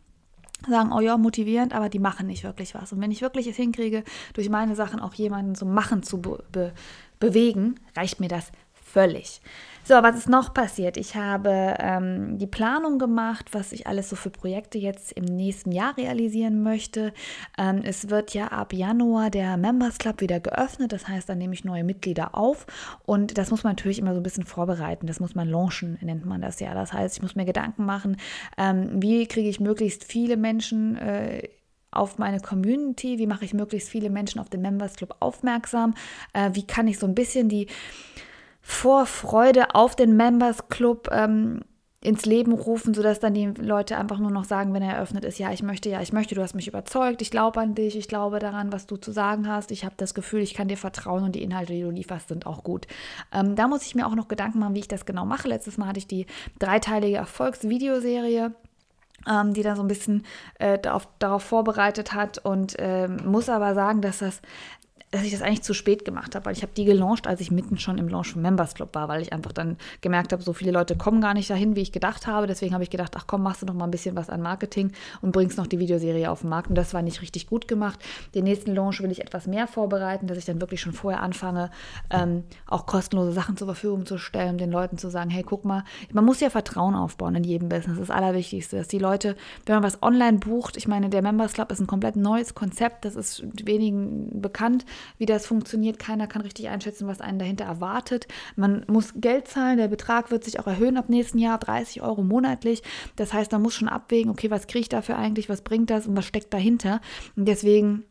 sagen, 0.68 0.92
oh 0.92 1.00
ja, 1.00 1.16
motivierend, 1.16 1.74
aber 1.74 1.88
die 1.88 1.98
machen 2.00 2.26
nicht 2.26 2.42
wirklich 2.42 2.74
was. 2.74 2.92
Und 2.92 3.00
wenn 3.00 3.12
ich 3.12 3.22
wirklich 3.22 3.46
es 3.46 3.56
hinkriege, 3.56 4.02
durch 4.32 4.48
meine 4.48 4.74
Sachen 4.74 4.98
auch 4.98 5.14
jemanden 5.14 5.54
zum 5.54 5.72
Machen 5.72 6.02
zu 6.02 6.20
be 6.20 6.42
be 6.50 6.72
bewegen, 7.20 7.76
reicht 7.96 8.20
mir 8.20 8.28
das 8.28 8.50
völlig. 8.84 9.40
So, 9.86 9.94
was 9.96 10.16
ist 10.16 10.30
noch 10.30 10.54
passiert? 10.54 10.96
Ich 10.96 11.14
habe 11.14 11.76
ähm, 11.78 12.38
die 12.38 12.46
Planung 12.46 12.98
gemacht, 12.98 13.50
was 13.52 13.70
ich 13.72 13.86
alles 13.86 14.08
so 14.08 14.16
für 14.16 14.30
Projekte 14.30 14.78
jetzt 14.78 15.12
im 15.12 15.24
nächsten 15.24 15.72
Jahr 15.72 15.94
realisieren 15.98 16.62
möchte. 16.62 17.12
Ähm, 17.58 17.82
es 17.84 18.08
wird 18.08 18.32
ja 18.32 18.46
ab 18.46 18.72
Januar 18.72 19.28
der 19.28 19.58
Members 19.58 19.98
Club 19.98 20.22
wieder 20.22 20.40
geöffnet, 20.40 20.92
das 20.92 21.06
heißt, 21.06 21.28
da 21.28 21.34
nehme 21.34 21.52
ich 21.52 21.66
neue 21.66 21.84
Mitglieder 21.84 22.34
auf 22.34 22.66
und 23.04 23.36
das 23.36 23.50
muss 23.50 23.62
man 23.62 23.72
natürlich 23.72 23.98
immer 23.98 24.14
so 24.14 24.20
ein 24.20 24.22
bisschen 24.22 24.46
vorbereiten. 24.46 25.06
Das 25.06 25.20
muss 25.20 25.34
man 25.34 25.50
launchen, 25.50 25.98
nennt 26.00 26.24
man 26.24 26.40
das 26.40 26.60
ja. 26.60 26.72
Das 26.72 26.94
heißt, 26.94 27.16
ich 27.16 27.22
muss 27.22 27.36
mir 27.36 27.44
Gedanken 27.44 27.84
machen, 27.84 28.16
ähm, 28.56 29.02
wie 29.02 29.26
kriege 29.26 29.50
ich 29.50 29.60
möglichst 29.60 30.04
viele 30.04 30.38
Menschen 30.38 30.96
äh, 30.96 31.46
auf 31.90 32.16
meine 32.16 32.40
Community, 32.40 33.18
wie 33.18 33.26
mache 33.26 33.44
ich 33.44 33.52
möglichst 33.52 33.90
viele 33.90 34.08
Menschen 34.08 34.40
auf 34.40 34.48
den 34.48 34.62
Members 34.62 34.94
Club 34.94 35.16
aufmerksam, 35.20 35.92
äh, 36.32 36.50
wie 36.54 36.66
kann 36.66 36.88
ich 36.88 36.98
so 36.98 37.06
ein 37.06 37.14
bisschen 37.14 37.50
die 37.50 37.68
Vorfreude 38.66 39.74
auf 39.74 39.94
den 39.94 40.16
Members 40.16 40.68
Club 40.70 41.10
ähm, 41.12 41.60
ins 42.00 42.24
Leben 42.24 42.52
rufen, 42.52 42.94
sodass 42.94 43.20
dann 43.20 43.34
die 43.34 43.46
Leute 43.46 43.98
einfach 43.98 44.18
nur 44.18 44.30
noch 44.30 44.44
sagen, 44.44 44.72
wenn 44.72 44.82
er 44.82 44.94
eröffnet 44.94 45.22
ist, 45.24 45.38
ja, 45.38 45.52
ich 45.52 45.62
möchte, 45.62 45.90
ja, 45.90 46.00
ich 46.00 46.14
möchte, 46.14 46.34
du 46.34 46.40
hast 46.40 46.54
mich 46.54 46.66
überzeugt, 46.66 47.20
ich 47.20 47.30
glaube 47.30 47.60
an 47.60 47.74
dich, 47.74 47.94
ich 47.94 48.08
glaube 48.08 48.38
daran, 48.38 48.72
was 48.72 48.86
du 48.86 48.96
zu 48.96 49.12
sagen 49.12 49.48
hast, 49.48 49.70
ich 49.70 49.84
habe 49.84 49.94
das 49.98 50.14
Gefühl, 50.14 50.40
ich 50.40 50.54
kann 50.54 50.68
dir 50.68 50.78
vertrauen 50.78 51.24
und 51.24 51.34
die 51.34 51.42
Inhalte, 51.42 51.74
die 51.74 51.82
du 51.82 51.90
lieferst, 51.90 52.28
sind 52.28 52.46
auch 52.46 52.64
gut. 52.64 52.86
Ähm, 53.32 53.54
da 53.54 53.68
muss 53.68 53.84
ich 53.84 53.94
mir 53.94 54.06
auch 54.06 54.14
noch 54.14 54.28
Gedanken 54.28 54.60
machen, 54.60 54.74
wie 54.74 54.80
ich 54.80 54.88
das 54.88 55.04
genau 55.04 55.26
mache. 55.26 55.46
Letztes 55.46 55.76
Mal 55.76 55.88
hatte 55.88 55.98
ich 55.98 56.06
die 56.06 56.26
dreiteilige 56.58 57.18
Erfolgsvideoserie 57.18 58.54
ähm, 59.26 59.54
die 59.54 59.62
da 59.62 59.76
so 59.76 59.82
ein 59.82 59.88
bisschen 59.88 60.24
äh, 60.58 60.78
darauf, 60.78 61.08
darauf, 61.18 61.42
vorbereitet 61.42 62.12
hat 62.12 62.38
und 62.38 62.78
äh, 62.78 63.08
muss 63.08 63.48
aber 63.48 63.74
sagen, 63.74 64.02
dass 64.02 64.18
das 64.18 64.42
dass 65.14 65.22
ich 65.22 65.30
das 65.30 65.42
eigentlich 65.42 65.62
zu 65.62 65.74
spät 65.74 66.04
gemacht 66.04 66.34
habe, 66.34 66.46
weil 66.46 66.54
ich 66.54 66.62
habe 66.62 66.72
die 66.76 66.84
gelauncht, 66.84 67.28
als 67.28 67.40
ich 67.40 67.52
mitten 67.52 67.78
schon 67.78 67.98
im 67.98 68.08
Launch 68.08 68.32
vom 68.32 68.42
Members 68.42 68.74
Club 68.74 68.96
war, 68.96 69.06
weil 69.06 69.22
ich 69.22 69.32
einfach 69.32 69.52
dann 69.52 69.76
gemerkt 70.00 70.32
habe, 70.32 70.42
so 70.42 70.52
viele 70.52 70.72
Leute 70.72 70.96
kommen 70.96 71.20
gar 71.20 71.34
nicht 71.34 71.48
dahin, 71.48 71.76
wie 71.76 71.82
ich 71.82 71.92
gedacht 71.92 72.26
habe. 72.26 72.48
Deswegen 72.48 72.74
habe 72.74 72.82
ich 72.82 72.90
gedacht, 72.90 73.12
ach 73.16 73.28
komm, 73.28 73.44
machst 73.44 73.62
du 73.62 73.66
noch 73.66 73.74
mal 73.74 73.84
ein 73.84 73.92
bisschen 73.92 74.16
was 74.16 74.28
an 74.28 74.42
Marketing 74.42 74.90
und 75.22 75.30
bringst 75.30 75.56
noch 75.56 75.68
die 75.68 75.78
Videoserie 75.78 76.28
auf 76.28 76.40
den 76.40 76.50
Markt. 76.50 76.68
Und 76.68 76.74
das 76.74 76.94
war 76.94 77.02
nicht 77.02 77.22
richtig 77.22 77.46
gut 77.46 77.68
gemacht. 77.68 78.00
Den 78.34 78.42
nächsten 78.42 78.74
Launch 78.74 79.00
will 79.02 79.12
ich 79.12 79.20
etwas 79.20 79.46
mehr 79.46 79.68
vorbereiten, 79.68 80.26
dass 80.26 80.36
ich 80.36 80.46
dann 80.46 80.60
wirklich 80.60 80.80
schon 80.80 80.92
vorher 80.92 81.22
anfange, 81.22 81.70
ähm, 82.10 82.42
auch 82.66 82.84
kostenlose 82.84 83.30
Sachen 83.30 83.56
zur 83.56 83.68
Verfügung 83.68 84.06
zu 84.06 84.18
stellen, 84.18 84.58
den 84.58 84.72
Leuten 84.72 84.98
zu 84.98 85.10
sagen, 85.10 85.30
hey, 85.30 85.44
guck 85.44 85.64
mal, 85.64 85.84
man 86.12 86.24
muss 86.24 86.40
ja 86.40 86.50
Vertrauen 86.50 86.96
aufbauen 86.96 87.36
in 87.36 87.44
jedem 87.44 87.68
Business. 87.68 87.98
Das 87.98 88.02
ist 88.02 88.08
das 88.08 88.16
Allerwichtigste, 88.16 88.78
dass 88.78 88.88
die 88.88 88.98
Leute, 88.98 89.36
wenn 89.66 89.76
man 89.76 89.84
was 89.84 90.02
online 90.02 90.38
bucht, 90.38 90.76
ich 90.76 90.88
meine, 90.88 91.08
der 91.08 91.22
Members 91.22 91.52
Club 91.52 91.70
ist 91.70 91.78
ein 91.78 91.86
komplett 91.86 92.16
neues 92.16 92.56
Konzept, 92.56 93.04
das 93.04 93.14
ist 93.14 93.44
wenigen 93.64 94.42
bekannt 94.42 94.84
wie 95.18 95.26
das 95.26 95.46
funktioniert. 95.46 95.98
Keiner 95.98 96.26
kann 96.26 96.42
richtig 96.42 96.68
einschätzen, 96.68 97.06
was 97.06 97.20
einen 97.20 97.38
dahinter 97.38 97.64
erwartet. 97.64 98.26
Man 98.56 98.84
muss 98.88 99.12
Geld 99.16 99.48
zahlen. 99.48 99.78
Der 99.78 99.88
Betrag 99.88 100.30
wird 100.30 100.44
sich 100.44 100.60
auch 100.60 100.66
erhöhen 100.66 100.96
ab 100.96 101.08
nächsten 101.08 101.38
Jahr, 101.38 101.58
30 101.58 102.02
Euro 102.02 102.22
monatlich. 102.22 102.82
Das 103.16 103.32
heißt, 103.32 103.52
man 103.52 103.62
muss 103.62 103.74
schon 103.74 103.88
abwägen, 103.88 104.30
okay, 104.30 104.50
was 104.50 104.66
kriege 104.66 104.82
ich 104.82 104.88
dafür 104.88 105.16
eigentlich, 105.16 105.48
was 105.48 105.62
bringt 105.62 105.90
das 105.90 106.06
und 106.06 106.16
was 106.16 106.24
steckt 106.24 106.52
dahinter. 106.52 107.00
Und 107.36 107.46
deswegen 107.46 108.04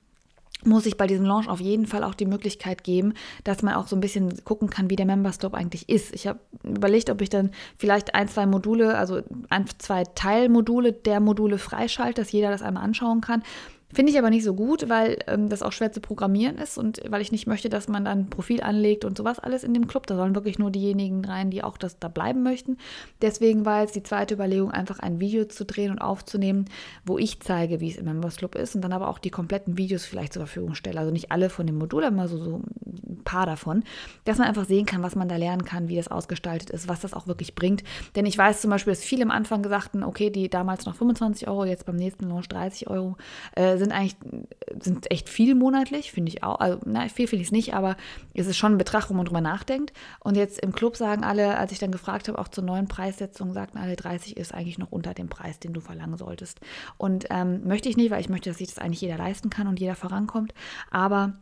muss 0.66 0.86
ich 0.86 0.98
bei 0.98 1.08
diesem 1.08 1.26
Launch 1.26 1.48
auf 1.48 1.60
jeden 1.60 1.86
Fall 1.86 2.04
auch 2.04 2.14
die 2.14 2.26
Möglichkeit 2.26 2.84
geben, 2.84 3.14
dass 3.44 3.62
man 3.62 3.76
auch 3.76 3.88
so 3.88 3.96
ein 3.96 4.02
bisschen 4.02 4.44
gucken 4.46 4.70
kann, 4.70 4.90
wie 4.90 4.96
der 4.96 5.06
Member 5.06 5.34
Stop 5.34 5.54
eigentlich 5.54 5.90
ist. 5.90 6.14
Ich 6.14 6.28
habe 6.28 6.40
überlegt, 6.64 7.10
ob 7.10 7.22
ich 7.22 7.30
dann 7.30 7.52
vielleicht 7.78 8.16
ein, 8.16 8.28
zwei 8.28 8.46
Module, 8.46 8.98
also 8.98 9.22
ein, 9.50 9.66
zwei 9.78 10.04
Teilmodule 10.04 10.94
der 10.94 11.20
Module 11.20 11.58
freischalte, 11.58 12.22
dass 12.22 12.32
jeder 12.32 12.52
das 12.52 12.62
einmal 12.62 12.84
anschauen 12.84 13.22
kann. 13.22 13.44
Finde 13.94 14.12
ich 14.12 14.18
aber 14.18 14.30
nicht 14.30 14.44
so 14.44 14.54
gut, 14.54 14.90
weil 14.90 15.20
ähm, 15.28 15.50
das 15.50 15.62
auch 15.62 15.72
schwer 15.72 15.92
zu 15.92 16.02
programmieren 16.02 16.58
ist 16.58 16.78
und 16.78 17.02
weil 17.08 17.22
ich 17.22 17.32
nicht 17.32 17.48
möchte, 17.48 17.70
dass 17.70 17.88
man 17.88 18.06
dann 18.06 18.20
ein 18.20 18.30
Profil 18.30 18.62
anlegt 18.62 19.06
und 19.06 19.18
sowas 19.18 19.40
alles 19.40 19.64
in 19.64 19.74
dem 19.74 19.88
Club. 19.88 20.08
Da 20.08 20.16
sollen 20.16 20.36
wirklich 20.36 20.58
nur 20.60 20.72
diejenigen 20.72 21.26
rein, 21.26 21.52
die 21.52 21.64
auch 21.64 21.78
das 21.78 22.00
da 22.00 22.08
bleiben 22.08 22.44
möchten. 22.44 22.78
Deswegen 23.22 23.66
war 23.66 23.82
jetzt 23.82 23.96
die 23.96 24.04
zweite 24.04 24.34
Überlegung, 24.34 24.72
einfach 24.72 25.00
ein 25.00 25.20
Video 25.20 25.46
zu 25.46 25.66
drehen 25.66 25.92
und 25.92 26.00
aufzunehmen, 26.00 26.66
wo 27.06 27.18
ich 27.18 27.40
zeige, 27.40 27.80
wie 27.80 27.90
es 27.90 27.98
im 27.98 28.06
Members 28.06 28.38
Club 28.38 28.56
ist 28.56 28.76
und 28.76 28.82
dann 28.82 28.94
aber 28.94 29.10
auch 29.10 29.20
die 29.20 29.30
kompletten 29.30 29.78
Videos 29.78 30.06
vielleicht 30.06 30.34
zur 30.34 30.46
Verfügung 30.46 30.76
stelle. 30.76 31.00
Also 31.00 31.12
nicht 31.12 31.32
alle 31.32 31.50
von 31.50 31.68
dem 31.68 31.78
Modul, 31.78 32.04
aber 32.04 32.28
so, 32.28 32.38
so 32.38 32.62
ein 32.86 33.22
paar 33.24 33.46
davon, 33.46 33.84
dass 34.26 34.38
man 34.38 34.48
einfach 34.48 34.66
sehen 34.66 34.86
kann, 34.86 35.04
was 35.04 35.16
man 35.16 35.30
da 35.30 35.36
lernen 35.36 35.66
kann, 35.66 35.88
wie 35.88 35.96
das 35.96 36.08
ausgestaltet 36.08 36.70
ist, 36.70 36.88
was 36.88 37.02
das 37.02 37.14
auch 37.14 37.28
wirklich 37.28 37.56
bringt. 37.56 37.84
Denn 38.16 38.26
ich 38.26 38.38
weiß 38.38 38.62
zum 38.62 38.70
Beispiel, 38.70 38.94
dass 38.94 39.04
viele 39.04 39.24
am 39.24 39.32
Anfang 39.32 39.62
gesagt 39.62 39.94
haben, 39.94 40.04
okay, 40.04 40.30
die 40.30 40.50
damals 40.50 40.86
noch 40.86 40.96
25 40.96 41.48
Euro, 41.48 41.66
jetzt 41.66 41.86
beim 41.86 41.96
nächsten 41.96 42.28
Launch 42.30 42.48
30 42.50 42.90
Euro, 42.90 43.18
äh, 43.56 43.78
sind 43.84 43.94
eigentlich 43.94 44.16
sind 44.82 45.12
echt 45.12 45.30
viel 45.30 45.56
monatlich, 45.56 46.12
finde 46.12 46.32
ich 46.32 46.44
auch. 46.44 46.60
Also, 46.60 46.80
na, 46.86 47.08
viel 47.08 47.28
finde 47.28 47.42
ich 47.42 47.50
es 47.50 47.52
nicht, 47.52 47.74
aber 47.74 47.96
es 48.34 48.48
ist 48.48 48.58
schon 48.58 48.74
ein 48.74 48.78
Betrag, 48.78 49.10
wo 49.10 49.14
man 49.14 49.26
drüber 49.26 49.42
nachdenkt. 49.42 49.94
Und 50.20 50.36
jetzt 50.36 50.60
im 50.60 50.74
Club 50.74 50.96
sagen 50.98 51.24
alle, 51.24 51.58
als 51.58 51.72
ich 51.72 51.80
dann 51.80 51.92
gefragt 51.92 52.28
habe, 52.28 52.40
auch 52.40 52.48
zur 52.48 52.64
neuen 52.64 52.88
Preissetzung, 52.88 53.54
sagten 53.54 53.78
alle, 53.78 53.96
30 53.96 54.38
ist 54.38 54.54
eigentlich 54.54 54.78
noch 54.78 54.92
unter 54.92 55.14
dem 55.14 55.30
Preis, 55.30 55.60
den 55.60 55.74
du 55.74 55.82
verlangen 55.82 56.18
solltest. 56.18 56.60
Und 56.98 57.26
ähm, 57.30 57.66
möchte 57.66 57.90
ich 57.90 57.98
nicht, 57.98 58.12
weil 58.12 58.22
ich 58.22 58.30
möchte, 58.30 58.50
dass 58.50 58.58
sich 58.58 58.68
das 58.68 58.80
eigentlich 58.80 59.02
jeder 59.02 59.18
leisten 59.18 59.50
kann 59.50 59.68
und 59.68 59.80
jeder 59.80 59.96
vorankommt. 59.96 60.54
Aber 60.92 61.34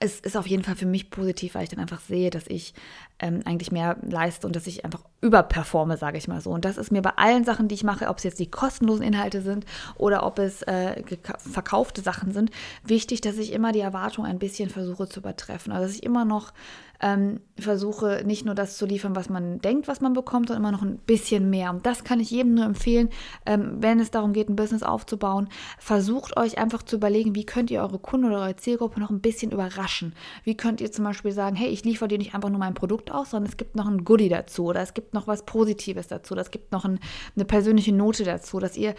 es 0.00 0.20
ist 0.20 0.36
auf 0.36 0.46
jeden 0.46 0.64
Fall 0.64 0.76
für 0.76 0.86
mich 0.86 1.10
positiv, 1.10 1.54
weil 1.54 1.64
ich 1.64 1.68
dann 1.68 1.80
einfach 1.80 2.00
sehe, 2.00 2.30
dass 2.30 2.46
ich 2.46 2.74
ähm, 3.18 3.40
eigentlich 3.44 3.72
mehr 3.72 3.96
leiste 4.02 4.46
und 4.46 4.56
dass 4.56 4.66
ich 4.66 4.84
einfach 4.84 5.02
überperforme, 5.20 5.96
sage 5.96 6.18
ich 6.18 6.28
mal 6.28 6.40
so. 6.40 6.50
Und 6.50 6.64
das 6.64 6.76
ist 6.76 6.90
mir 6.90 7.02
bei 7.02 7.12
allen 7.16 7.44
Sachen, 7.44 7.68
die 7.68 7.74
ich 7.74 7.84
mache, 7.84 8.08
ob 8.08 8.18
es 8.18 8.24
jetzt 8.24 8.38
die 8.38 8.50
kostenlosen 8.50 9.04
Inhalte 9.04 9.42
sind 9.42 9.64
oder 9.96 10.26
ob 10.26 10.38
es 10.38 10.62
äh, 10.62 11.02
verkaufte 11.36 12.02
Sachen 12.02 12.32
sind, 12.32 12.50
wichtig, 12.84 13.20
dass 13.20 13.38
ich 13.38 13.52
immer 13.52 13.72
die 13.72 13.80
Erwartung 13.80 14.24
ein 14.24 14.38
bisschen 14.38 14.68
versuche 14.68 15.08
zu 15.08 15.20
übertreffen. 15.20 15.72
Also 15.72 15.86
dass 15.86 15.96
ich 15.96 16.02
immer 16.02 16.24
noch 16.24 16.52
ähm, 17.00 17.40
versuche 17.58 18.22
nicht 18.24 18.44
nur 18.44 18.54
das 18.54 18.76
zu 18.76 18.86
liefern, 18.86 19.14
was 19.16 19.28
man 19.28 19.58
denkt, 19.58 19.88
was 19.88 20.00
man 20.00 20.12
bekommt, 20.12 20.48
sondern 20.48 20.62
immer 20.62 20.72
noch 20.72 20.82
ein 20.82 20.98
bisschen 20.98 21.50
mehr. 21.50 21.70
Und 21.70 21.86
das 21.86 22.04
kann 22.04 22.20
ich 22.20 22.30
jedem 22.30 22.54
nur 22.54 22.64
empfehlen, 22.64 23.10
ähm, 23.46 23.76
wenn 23.80 24.00
es 24.00 24.10
darum 24.10 24.32
geht, 24.32 24.48
ein 24.48 24.56
Business 24.56 24.82
aufzubauen. 24.82 25.48
Versucht 25.78 26.36
euch 26.36 26.58
einfach 26.58 26.82
zu 26.82 26.96
überlegen, 26.96 27.34
wie 27.34 27.46
könnt 27.46 27.70
ihr 27.70 27.80
eure 27.80 27.98
Kunden 27.98 28.26
oder 28.26 28.40
eure 28.40 28.56
Zielgruppe 28.56 29.00
noch 29.00 29.10
ein 29.10 29.20
bisschen 29.20 29.52
überraschen. 29.52 30.14
Wie 30.44 30.56
könnt 30.56 30.80
ihr 30.80 30.90
zum 30.90 31.04
Beispiel 31.04 31.32
sagen, 31.32 31.56
hey, 31.56 31.68
ich 31.68 31.84
liefere 31.84 32.08
dir 32.08 32.18
nicht 32.18 32.34
einfach 32.34 32.50
nur 32.50 32.58
mein 32.58 32.74
Produkt 32.74 33.10
aus, 33.10 33.30
sondern 33.30 33.50
es 33.50 33.56
gibt 33.56 33.76
noch 33.76 33.86
ein 33.86 34.04
Goodie 34.04 34.28
dazu 34.28 34.64
oder 34.64 34.80
es 34.80 34.94
gibt 34.94 35.14
noch 35.14 35.26
was 35.26 35.44
Positives 35.44 36.08
dazu, 36.08 36.34
es 36.36 36.50
gibt 36.50 36.72
noch 36.72 36.84
ein, 36.84 36.98
eine 37.36 37.44
persönliche 37.44 37.94
Note 37.94 38.24
dazu, 38.24 38.58
dass 38.58 38.76
ihr 38.76 38.94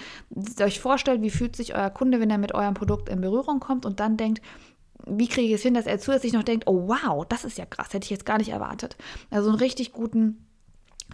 euch 0.61 0.79
vorstellt, 0.79 1.21
wie 1.21 1.29
fühlt 1.29 1.55
sich 1.55 1.75
euer 1.75 1.89
Kunde, 1.89 2.19
wenn 2.19 2.29
er 2.29 2.37
mit 2.37 2.53
eurem 2.53 2.73
Produkt 2.73 3.09
in 3.09 3.21
Berührung 3.21 3.59
kommt 3.59 3.85
und 3.85 3.99
dann 3.99 4.17
denkt, 4.17 4.41
wie 5.05 5.27
kriege 5.27 5.47
ich 5.47 5.53
es 5.53 5.61
hin, 5.61 5.73
dass 5.73 5.85
er 5.85 5.99
zusätzlich 5.99 6.33
noch 6.33 6.43
denkt, 6.43 6.67
oh 6.67 6.87
wow, 6.87 7.25
das 7.27 7.45
ist 7.45 7.57
ja 7.57 7.65
krass, 7.65 7.93
hätte 7.93 8.05
ich 8.05 8.09
jetzt 8.09 8.25
gar 8.25 8.37
nicht 8.37 8.49
erwartet. 8.49 8.97
Also 9.29 9.49
einen 9.49 9.59
richtig 9.59 9.93
guten 9.93 10.45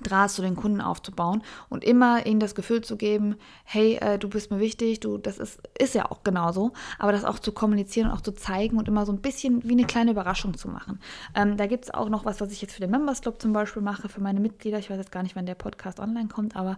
Draht 0.04 0.32
zu 0.32 0.42
den 0.42 0.56
Kunden 0.56 0.80
aufzubauen 0.82 1.44
und 1.70 1.84
immer 1.84 2.26
ihnen 2.26 2.40
das 2.40 2.56
Gefühl 2.56 2.82
zu 2.82 2.96
geben, 2.96 3.36
hey, 3.66 3.98
äh, 3.98 4.18
du 4.18 4.30
bist 4.30 4.50
mir 4.50 4.60
wichtig, 4.60 5.02
du, 5.02 5.18
das 5.18 5.38
ist, 5.38 5.60
ist 5.78 5.94
ja 5.94 6.10
auch 6.10 6.24
genauso, 6.24 6.72
aber 6.98 7.12
das 7.12 7.26
auch 7.26 7.40
zu 7.40 7.52
kommunizieren 7.52 8.10
und 8.10 8.16
auch 8.16 8.22
zu 8.22 8.32
zeigen 8.32 8.78
und 8.78 8.88
immer 8.88 9.06
so 9.06 9.12
ein 9.12 9.22
bisschen 9.22 9.64
wie 9.68 9.74
eine 9.74 9.86
kleine 9.86 10.12
Überraschung 10.12 10.58
zu 10.58 10.70
machen. 10.70 11.00
Ähm, 11.36 11.58
da 11.58 11.68
gibt 11.68 11.86
es 11.86 11.94
auch 11.94 12.08
noch 12.08 12.24
was, 12.24 12.40
was 12.40 12.52
ich 12.52 12.62
jetzt 12.62 12.74
für 12.74 12.82
den 12.82 12.90
Members 12.90 13.22
Club 13.22 13.42
zum 13.42 13.52
Beispiel 13.52 13.82
mache, 13.82 14.08
für 14.08 14.22
meine 14.22 14.40
Mitglieder. 14.40 14.80
Ich 14.80 14.90
weiß 14.90 14.98
jetzt 14.98 15.12
gar 15.12 15.24
nicht, 15.24 15.36
wann 15.36 15.46
der 15.46 15.56
Podcast 15.56 16.00
online 16.00 16.30
kommt, 16.30 16.56
aber 16.56 16.78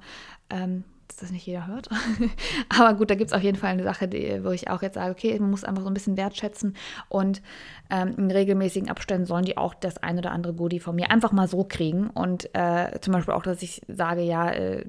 ähm, 0.50 0.84
dass 1.14 1.30
das 1.30 1.32
nicht 1.32 1.46
jeder 1.46 1.68
hört. 1.68 1.90
Aber 2.70 2.96
gut, 2.96 3.10
da 3.10 3.16
gibt 3.16 3.30
es 3.30 3.34
auf 3.34 3.44
jeden 3.44 3.58
Fall 3.58 3.72
eine 3.72 3.84
Sache, 3.84 4.08
die, 4.08 4.44
wo 4.44 4.50
ich 4.50 4.70
auch 4.70 4.82
jetzt 4.82 4.96
sage, 4.96 5.12
okay, 5.12 5.38
man 5.40 5.52
muss 5.52 5.64
einfach 5.64 5.84
so 5.84 5.90
ein 5.90 5.94
bisschen 5.94 6.18
wertschätzen 6.18 6.76
und 7.10 7.42
ähm, 7.90 8.16
in 8.18 8.32
regelmäßigen 8.32 8.90
Abständen 8.90 9.26
sollen 9.26 9.46
die 9.46 9.58
auch 9.58 9.74
das 9.74 9.98
ein 9.98 10.18
oder 10.18 10.32
andere 10.32 10.54
Goodie 10.54 10.80
von 10.80 10.96
mir 10.96 11.12
einfach 11.12 11.32
mal 11.32 11.48
so 11.48 11.64
kriegen. 11.64 12.10
Und 12.10 12.50
äh, 12.54 13.00
zum 13.02 13.14
Beispiel 13.14 13.34
auch, 13.34 13.44
dass 13.44 13.62
ich 13.62 13.82
sage, 13.88 14.22
ja, 14.22 14.52
äh, 14.52 14.86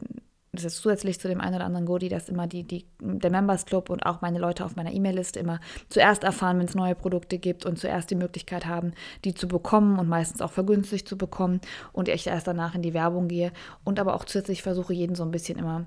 das 0.54 0.64
ist 0.64 0.76
zusätzlich 0.76 1.18
zu 1.18 1.28
dem 1.28 1.40
einen 1.40 1.56
oder 1.56 1.64
anderen 1.64 1.86
Goodie, 1.86 2.08
dass 2.08 2.28
immer 2.28 2.46
die, 2.46 2.62
die, 2.62 2.86
der 3.00 3.30
Members 3.30 3.66
Club 3.66 3.90
und 3.90 4.06
auch 4.06 4.20
meine 4.20 4.38
Leute 4.38 4.64
auf 4.64 4.76
meiner 4.76 4.92
E-Mail-Liste 4.92 5.40
immer 5.40 5.60
zuerst 5.88 6.24
erfahren, 6.24 6.58
wenn 6.58 6.66
es 6.66 6.74
neue 6.74 6.94
Produkte 6.94 7.38
gibt 7.38 7.66
und 7.66 7.78
zuerst 7.78 8.10
die 8.10 8.14
Möglichkeit 8.14 8.66
haben, 8.66 8.92
die 9.24 9.34
zu 9.34 9.48
bekommen 9.48 9.98
und 9.98 10.08
meistens 10.08 10.40
auch 10.40 10.52
vergünstigt 10.52 11.08
zu 11.08 11.18
bekommen 11.18 11.60
und 11.92 12.08
ich 12.08 12.26
erst 12.26 12.46
danach 12.46 12.74
in 12.74 12.82
die 12.82 12.94
Werbung 12.94 13.28
gehe 13.28 13.52
und 13.82 13.98
aber 13.98 14.14
auch 14.14 14.24
zusätzlich 14.24 14.62
versuche, 14.62 14.94
jeden 14.94 15.16
so 15.16 15.24
ein 15.24 15.32
bisschen 15.32 15.58
immer 15.58 15.86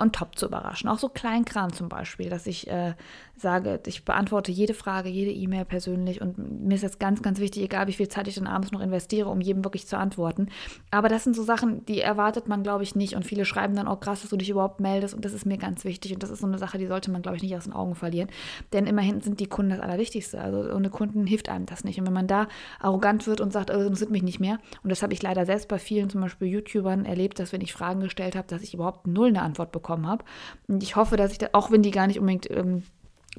on 0.00 0.12
top 0.12 0.38
zu 0.38 0.46
überraschen. 0.46 0.88
Auch 0.88 0.98
so 0.98 1.08
Kleinkram 1.08 1.72
zum 1.72 1.88
Beispiel, 1.88 2.30
dass 2.30 2.46
ich 2.46 2.68
äh, 2.68 2.94
sage, 3.36 3.80
ich 3.86 4.04
beantworte 4.04 4.52
jede 4.52 4.74
Frage, 4.74 5.08
jede 5.08 5.30
E-Mail 5.30 5.64
persönlich 5.64 6.20
und 6.20 6.38
mir 6.38 6.74
ist 6.74 6.82
jetzt 6.82 7.00
ganz, 7.00 7.22
ganz 7.22 7.40
wichtig, 7.40 7.64
egal 7.64 7.86
wie 7.86 7.92
viel 7.92 8.08
Zeit 8.08 8.28
ich 8.28 8.34
dann 8.34 8.46
abends 8.46 8.72
noch 8.72 8.80
investiere, 8.80 9.28
um 9.28 9.40
jedem 9.40 9.64
wirklich 9.64 9.86
zu 9.86 9.98
antworten. 9.98 10.48
Aber 10.90 11.08
das 11.08 11.24
sind 11.24 11.34
so 11.34 11.42
Sachen, 11.42 11.84
die 11.86 12.00
erwartet 12.00 12.48
man, 12.48 12.62
glaube 12.62 12.82
ich, 12.82 12.94
nicht 12.94 13.14
und 13.14 13.24
viele 13.24 13.44
schreiben 13.44 13.74
dann, 13.74 13.88
oh 13.88 13.96
krass, 13.96 14.22
dass 14.22 14.30
du 14.30 14.36
dich 14.36 14.50
überhaupt 14.50 14.80
meldest 14.80 15.14
und 15.14 15.24
das 15.24 15.32
ist 15.32 15.46
mir 15.46 15.58
ganz 15.58 15.84
wichtig 15.84 16.12
und 16.12 16.22
das 16.22 16.30
ist 16.30 16.40
so 16.40 16.46
eine 16.46 16.58
Sache, 16.58 16.78
die 16.78 16.86
sollte 16.86 17.10
man, 17.10 17.22
glaube 17.22 17.36
ich, 17.36 17.42
nicht 17.42 17.56
aus 17.56 17.64
den 17.64 17.72
Augen 17.72 17.94
verlieren, 17.94 18.28
denn 18.72 18.86
immerhin 18.86 19.20
sind 19.20 19.40
die 19.40 19.46
Kunden 19.46 19.70
das 19.70 19.80
Allerwichtigste. 19.80 20.40
Also 20.40 20.72
ohne 20.72 20.90
Kunden 20.90 21.26
hilft 21.26 21.48
einem 21.48 21.66
das 21.66 21.84
nicht 21.84 21.98
und 21.98 22.06
wenn 22.06 22.12
man 22.12 22.26
da 22.26 22.46
arrogant 22.80 23.26
wird 23.26 23.40
und 23.40 23.52
sagt, 23.52 23.70
oh, 23.70 23.74
das 23.74 23.82
interessiert 23.82 24.10
mich 24.10 24.22
nicht 24.22 24.40
mehr 24.40 24.58
und 24.82 24.90
das 24.90 25.02
habe 25.02 25.12
ich 25.12 25.22
leider 25.22 25.46
selbst 25.46 25.68
bei 25.68 25.78
vielen, 25.78 26.10
zum 26.10 26.20
Beispiel 26.20 26.48
YouTubern, 26.48 27.04
erlebt, 27.04 27.38
dass 27.38 27.52
wenn 27.52 27.60
ich 27.60 27.72
Fragen 27.72 28.00
gestellt 28.00 28.36
habe, 28.36 28.46
dass 28.48 28.62
ich 28.62 28.74
überhaupt 28.74 29.06
null 29.06 29.28
eine 29.28 29.42
Antwort 29.42 29.72
bekommen 29.88 30.06
habe 30.06 30.24
und 30.68 30.82
ich 30.82 30.96
hoffe, 30.96 31.16
dass 31.16 31.32
ich, 31.32 31.38
da, 31.38 31.48
auch 31.52 31.70
wenn 31.70 31.82
die 31.82 31.90
gar 31.90 32.06
nicht 32.06 32.20
unbedingt 32.20 32.50
ähm, 32.50 32.82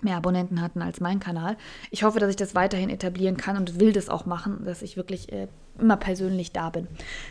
mehr 0.01 0.18
Abonnenten 0.18 0.62
hatten 0.62 0.82
als 0.82 1.01
mein 1.01 1.20
Kanal. 1.20 1.58
Ich 1.91 2.03
hoffe, 2.03 2.20
dass 2.20 2.29
ich 2.29 2.36
das 2.36 2.56
weiterhin 2.56 2.89
etablieren 2.89 3.38
kann 3.38 3.58
und 3.58 3.79
will 3.79 3.91
das 3.91 4.10
auch 4.10 4.25
machen, 4.25 4.63
dass 4.65 4.82
ich 4.82 4.98
wirklich 4.98 5.32
äh, 5.32 5.48
immer 5.77 5.98
persönlich 5.98 6.51
da 6.51 6.70
bin. 6.70 6.88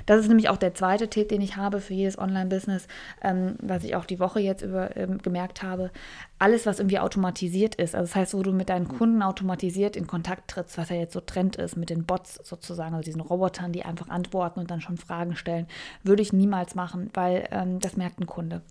Das 0.06 0.20
ist 0.20 0.28
nämlich 0.28 0.48
auch 0.48 0.56
der 0.56 0.74
zweite 0.74 1.08
Tipp, 1.08 1.28
den 1.28 1.40
ich 1.40 1.56
habe 1.56 1.80
für 1.80 1.94
jedes 1.94 2.18
Online-Business, 2.18 2.88
ähm, 3.22 3.56
was 3.60 3.84
ich 3.84 3.94
auch 3.94 4.04
die 4.04 4.20
Woche 4.20 4.40
jetzt 4.40 4.62
über, 4.62 4.96
ähm, 4.96 5.18
gemerkt 5.18 5.62
habe. 5.62 5.90
Alles, 6.38 6.66
was 6.66 6.78
irgendwie 6.78 6.98
automatisiert 6.98 7.74
ist, 7.74 7.94
also 7.94 8.06
das 8.06 8.16
heißt, 8.16 8.34
wo 8.34 8.42
du 8.42 8.52
mit 8.52 8.68
deinen 8.68 8.88
Kunden 8.88 9.22
automatisiert 9.22 9.96
in 9.96 10.06
Kontakt 10.06 10.50
trittst, 10.50 10.78
was 10.78 10.88
ja 10.90 10.96
jetzt 10.96 11.12
so 11.14 11.20
Trend 11.20 11.56
ist, 11.56 11.76
mit 11.76 11.90
den 11.90 12.04
Bots 12.04 12.40
sozusagen, 12.42 12.94
also 12.94 13.04
diesen 13.04 13.20
Robotern, 13.20 13.72
die 13.72 13.84
einfach 13.84 14.08
antworten 14.08 14.60
und 14.60 14.70
dann 14.70 14.80
schon 14.80 14.96
Fragen 14.96 15.36
stellen, 15.36 15.66
würde 16.02 16.22
ich 16.22 16.32
niemals 16.32 16.74
machen, 16.74 17.10
weil 17.14 17.48
ähm, 17.50 17.80
das 17.80 17.96
merkt 17.96 18.20
ein 18.20 18.26
Kunde 18.26 18.62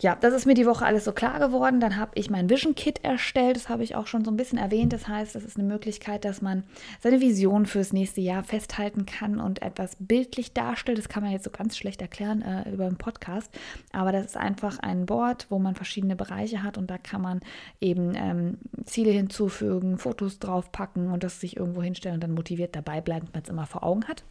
ja, 0.00 0.14
das 0.14 0.32
ist 0.32 0.46
mir 0.46 0.54
die 0.54 0.66
Woche 0.66 0.86
alles 0.86 1.04
so 1.04 1.12
klar 1.12 1.40
geworden. 1.40 1.80
Dann 1.80 1.96
habe 1.96 2.12
ich 2.14 2.30
mein 2.30 2.48
Vision 2.48 2.76
Kit 2.76 3.04
erstellt. 3.04 3.56
Das 3.56 3.68
habe 3.68 3.82
ich 3.82 3.96
auch 3.96 4.06
schon 4.06 4.24
so 4.24 4.30
ein 4.30 4.36
bisschen 4.36 4.56
erwähnt. 4.56 4.92
Das 4.92 5.08
heißt, 5.08 5.34
das 5.34 5.44
ist 5.44 5.58
eine 5.58 5.66
Möglichkeit, 5.66 6.24
dass 6.24 6.40
man 6.40 6.62
seine 7.00 7.20
Vision 7.20 7.66
fürs 7.66 7.92
nächste 7.92 8.20
Jahr 8.20 8.44
festhalten 8.44 9.06
kann 9.06 9.40
und 9.40 9.60
etwas 9.60 9.96
bildlich 9.98 10.52
darstellt. 10.52 10.98
Das 10.98 11.08
kann 11.08 11.24
man 11.24 11.32
jetzt 11.32 11.42
so 11.42 11.50
ganz 11.50 11.76
schlecht 11.76 12.00
erklären 12.00 12.42
äh, 12.42 12.70
über 12.70 12.86
einen 12.86 12.96
Podcast. 12.96 13.50
Aber 13.92 14.12
das 14.12 14.26
ist 14.26 14.36
einfach 14.36 14.78
ein 14.78 15.04
Board, 15.04 15.46
wo 15.50 15.58
man 15.58 15.74
verschiedene 15.74 16.14
Bereiche 16.14 16.62
hat 16.62 16.78
und 16.78 16.88
da 16.88 16.98
kann 16.98 17.22
man 17.22 17.40
eben 17.80 18.12
ähm, 18.14 18.58
Ziele 18.84 19.10
hinzufügen, 19.10 19.98
Fotos 19.98 20.38
draufpacken 20.38 21.10
und 21.10 21.24
das 21.24 21.40
sich 21.40 21.56
irgendwo 21.56 21.82
hinstellen 21.82 22.14
und 22.14 22.22
dann 22.22 22.34
motiviert 22.34 22.76
dabei 22.76 23.00
bleiben, 23.00 23.26
wenn 23.26 23.32
man 23.32 23.42
es 23.42 23.48
immer 23.48 23.66
vor 23.66 23.82
Augen 23.82 24.04
hat 24.06 24.22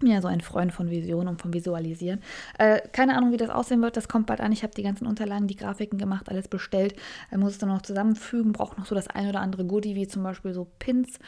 bin 0.00 0.10
ja 0.10 0.20
so 0.20 0.28
ein 0.28 0.40
Freund 0.40 0.72
von 0.72 0.90
Vision 0.90 1.28
und 1.28 1.40
vom 1.40 1.52
Visualisieren. 1.52 2.20
Äh, 2.58 2.80
keine 2.92 3.16
Ahnung, 3.16 3.32
wie 3.32 3.36
das 3.36 3.50
aussehen 3.50 3.80
wird. 3.80 3.96
Das 3.96 4.08
kommt 4.08 4.26
bald 4.26 4.40
an. 4.40 4.50
Ich 4.50 4.62
habe 4.62 4.74
die 4.74 4.82
ganzen 4.82 5.06
Unterlagen, 5.06 5.46
die 5.46 5.56
Grafiken 5.56 5.98
gemacht, 5.98 6.28
alles 6.28 6.48
bestellt. 6.48 6.96
Äh, 7.30 7.36
muss 7.36 7.52
es 7.52 7.58
dann 7.58 7.68
noch 7.68 7.82
zusammenfügen. 7.82 8.52
Braucht 8.52 8.76
noch 8.76 8.86
so 8.86 8.94
das 8.94 9.06
ein 9.08 9.28
oder 9.28 9.40
andere 9.40 9.64
Goodie, 9.64 9.94
wie 9.94 10.08
zum 10.08 10.24
Beispiel 10.24 10.52
so 10.52 10.66
Pins, 10.78 11.18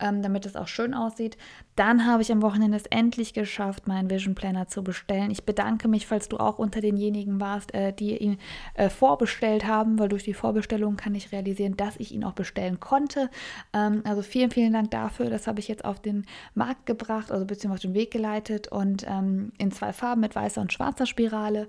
ähm, 0.00 0.22
damit 0.22 0.44
es 0.44 0.56
auch 0.56 0.66
schön 0.66 0.92
aussieht. 0.92 1.36
Dann 1.76 2.06
habe 2.06 2.22
ich 2.22 2.32
am 2.32 2.42
Wochenende 2.42 2.76
es 2.76 2.86
endlich 2.86 3.32
geschafft, 3.32 3.86
meinen 3.86 4.10
Vision 4.10 4.34
Planner 4.34 4.66
zu 4.66 4.82
bestellen. 4.82 5.30
Ich 5.30 5.44
bedanke 5.44 5.86
mich, 5.86 6.06
falls 6.06 6.28
du 6.28 6.38
auch 6.38 6.58
unter 6.58 6.80
denjenigen 6.80 7.40
warst, 7.40 7.74
äh, 7.74 7.92
die 7.92 8.16
ihn 8.16 8.38
äh, 8.74 8.88
vorbestellt 8.88 9.66
haben, 9.66 9.98
weil 9.98 10.08
durch 10.08 10.24
die 10.24 10.34
Vorbestellung 10.34 10.96
kann 10.96 11.14
ich 11.14 11.30
realisieren, 11.30 11.76
dass 11.76 11.96
ich 11.98 12.12
ihn 12.12 12.24
auch 12.24 12.32
bestellen 12.32 12.80
konnte. 12.80 13.30
Ähm, 13.72 14.02
also 14.04 14.22
vielen, 14.22 14.50
vielen 14.50 14.72
Dank 14.72 14.90
dafür. 14.90 15.30
Das 15.30 15.46
habe 15.46 15.60
ich 15.60 15.68
jetzt 15.68 15.84
auf 15.84 16.00
den 16.00 16.26
Markt 16.54 16.86
gebracht, 16.86 17.30
also 17.30 17.44
beziehungsweise 17.44 17.86
auf 17.88 17.92
den 17.92 17.94
Weg 17.94 18.15
geleitet 18.16 18.68
und 18.68 19.04
ähm, 19.06 19.52
in 19.58 19.70
zwei 19.70 19.92
Farben 19.92 20.22
mit 20.22 20.34
weißer 20.34 20.60
und 20.60 20.72
schwarzer 20.72 21.06
Spirale. 21.06 21.68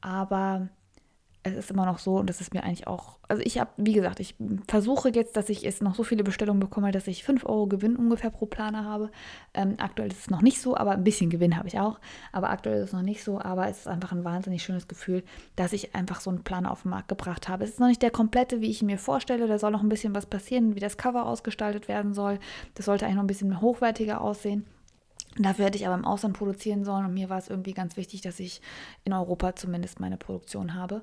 Aber 0.00 0.68
es 1.44 1.54
ist 1.56 1.70
immer 1.70 1.84
noch 1.84 1.98
so 1.98 2.16
und 2.16 2.30
das 2.30 2.40
ist 2.40 2.54
mir 2.54 2.64
eigentlich 2.64 2.86
auch, 2.86 3.18
also 3.28 3.42
ich 3.44 3.58
habe, 3.58 3.70
wie 3.76 3.92
gesagt, 3.92 4.18
ich 4.18 4.34
versuche 4.66 5.10
jetzt, 5.10 5.36
dass 5.36 5.50
ich 5.50 5.60
jetzt 5.60 5.82
noch 5.82 5.94
so 5.94 6.02
viele 6.02 6.24
Bestellungen 6.24 6.58
bekomme, 6.58 6.90
dass 6.90 7.06
ich 7.06 7.22
5 7.22 7.44
Euro 7.44 7.66
Gewinn 7.66 7.96
ungefähr 7.96 8.30
pro 8.30 8.46
Planer 8.46 8.84
habe. 8.84 9.10
Ähm, 9.52 9.74
aktuell 9.78 10.10
ist 10.10 10.20
es 10.20 10.30
noch 10.30 10.40
nicht 10.40 10.58
so, 10.58 10.74
aber 10.74 10.92
ein 10.92 11.04
bisschen 11.04 11.28
Gewinn 11.28 11.58
habe 11.58 11.68
ich 11.68 11.78
auch. 11.78 12.00
Aber 12.32 12.48
aktuell 12.48 12.78
ist 12.78 12.88
es 12.88 12.92
noch 12.94 13.02
nicht 13.02 13.22
so, 13.22 13.40
aber 13.40 13.68
es 13.68 13.80
ist 13.80 13.88
einfach 13.88 14.12
ein 14.12 14.24
wahnsinnig 14.24 14.62
schönes 14.62 14.88
Gefühl, 14.88 15.22
dass 15.54 15.74
ich 15.74 15.94
einfach 15.94 16.20
so 16.20 16.30
einen 16.30 16.44
Planer 16.44 16.70
auf 16.70 16.82
den 16.82 16.90
Markt 16.90 17.08
gebracht 17.08 17.46
habe. 17.46 17.64
Es 17.64 17.70
ist 17.70 17.80
noch 17.80 17.88
nicht 17.88 18.00
der 18.00 18.10
komplette, 18.10 18.62
wie 18.62 18.70
ich 18.70 18.80
ihn 18.80 18.86
mir 18.86 18.98
vorstelle. 18.98 19.46
Da 19.46 19.58
soll 19.58 19.70
noch 19.70 19.82
ein 19.82 19.90
bisschen 19.90 20.14
was 20.14 20.24
passieren, 20.24 20.74
wie 20.74 20.80
das 20.80 20.96
Cover 20.96 21.26
ausgestaltet 21.26 21.88
werden 21.88 22.14
soll. 22.14 22.38
Das 22.74 22.86
sollte 22.86 23.04
eigentlich 23.04 23.16
noch 23.16 23.24
ein 23.24 23.28
bisschen 23.28 23.60
hochwertiger 23.60 24.22
aussehen. 24.22 24.64
Dafür 25.38 25.66
hätte 25.66 25.78
ich 25.78 25.86
aber 25.86 25.96
im 25.96 26.04
Ausland 26.04 26.36
produzieren 26.36 26.84
sollen 26.84 27.06
und 27.06 27.14
mir 27.14 27.28
war 27.28 27.38
es 27.38 27.48
irgendwie 27.48 27.72
ganz 27.72 27.96
wichtig, 27.96 28.20
dass 28.20 28.38
ich 28.38 28.60
in 29.04 29.12
Europa 29.12 29.56
zumindest 29.56 29.98
meine 29.98 30.16
Produktion 30.16 30.74
habe 30.74 31.02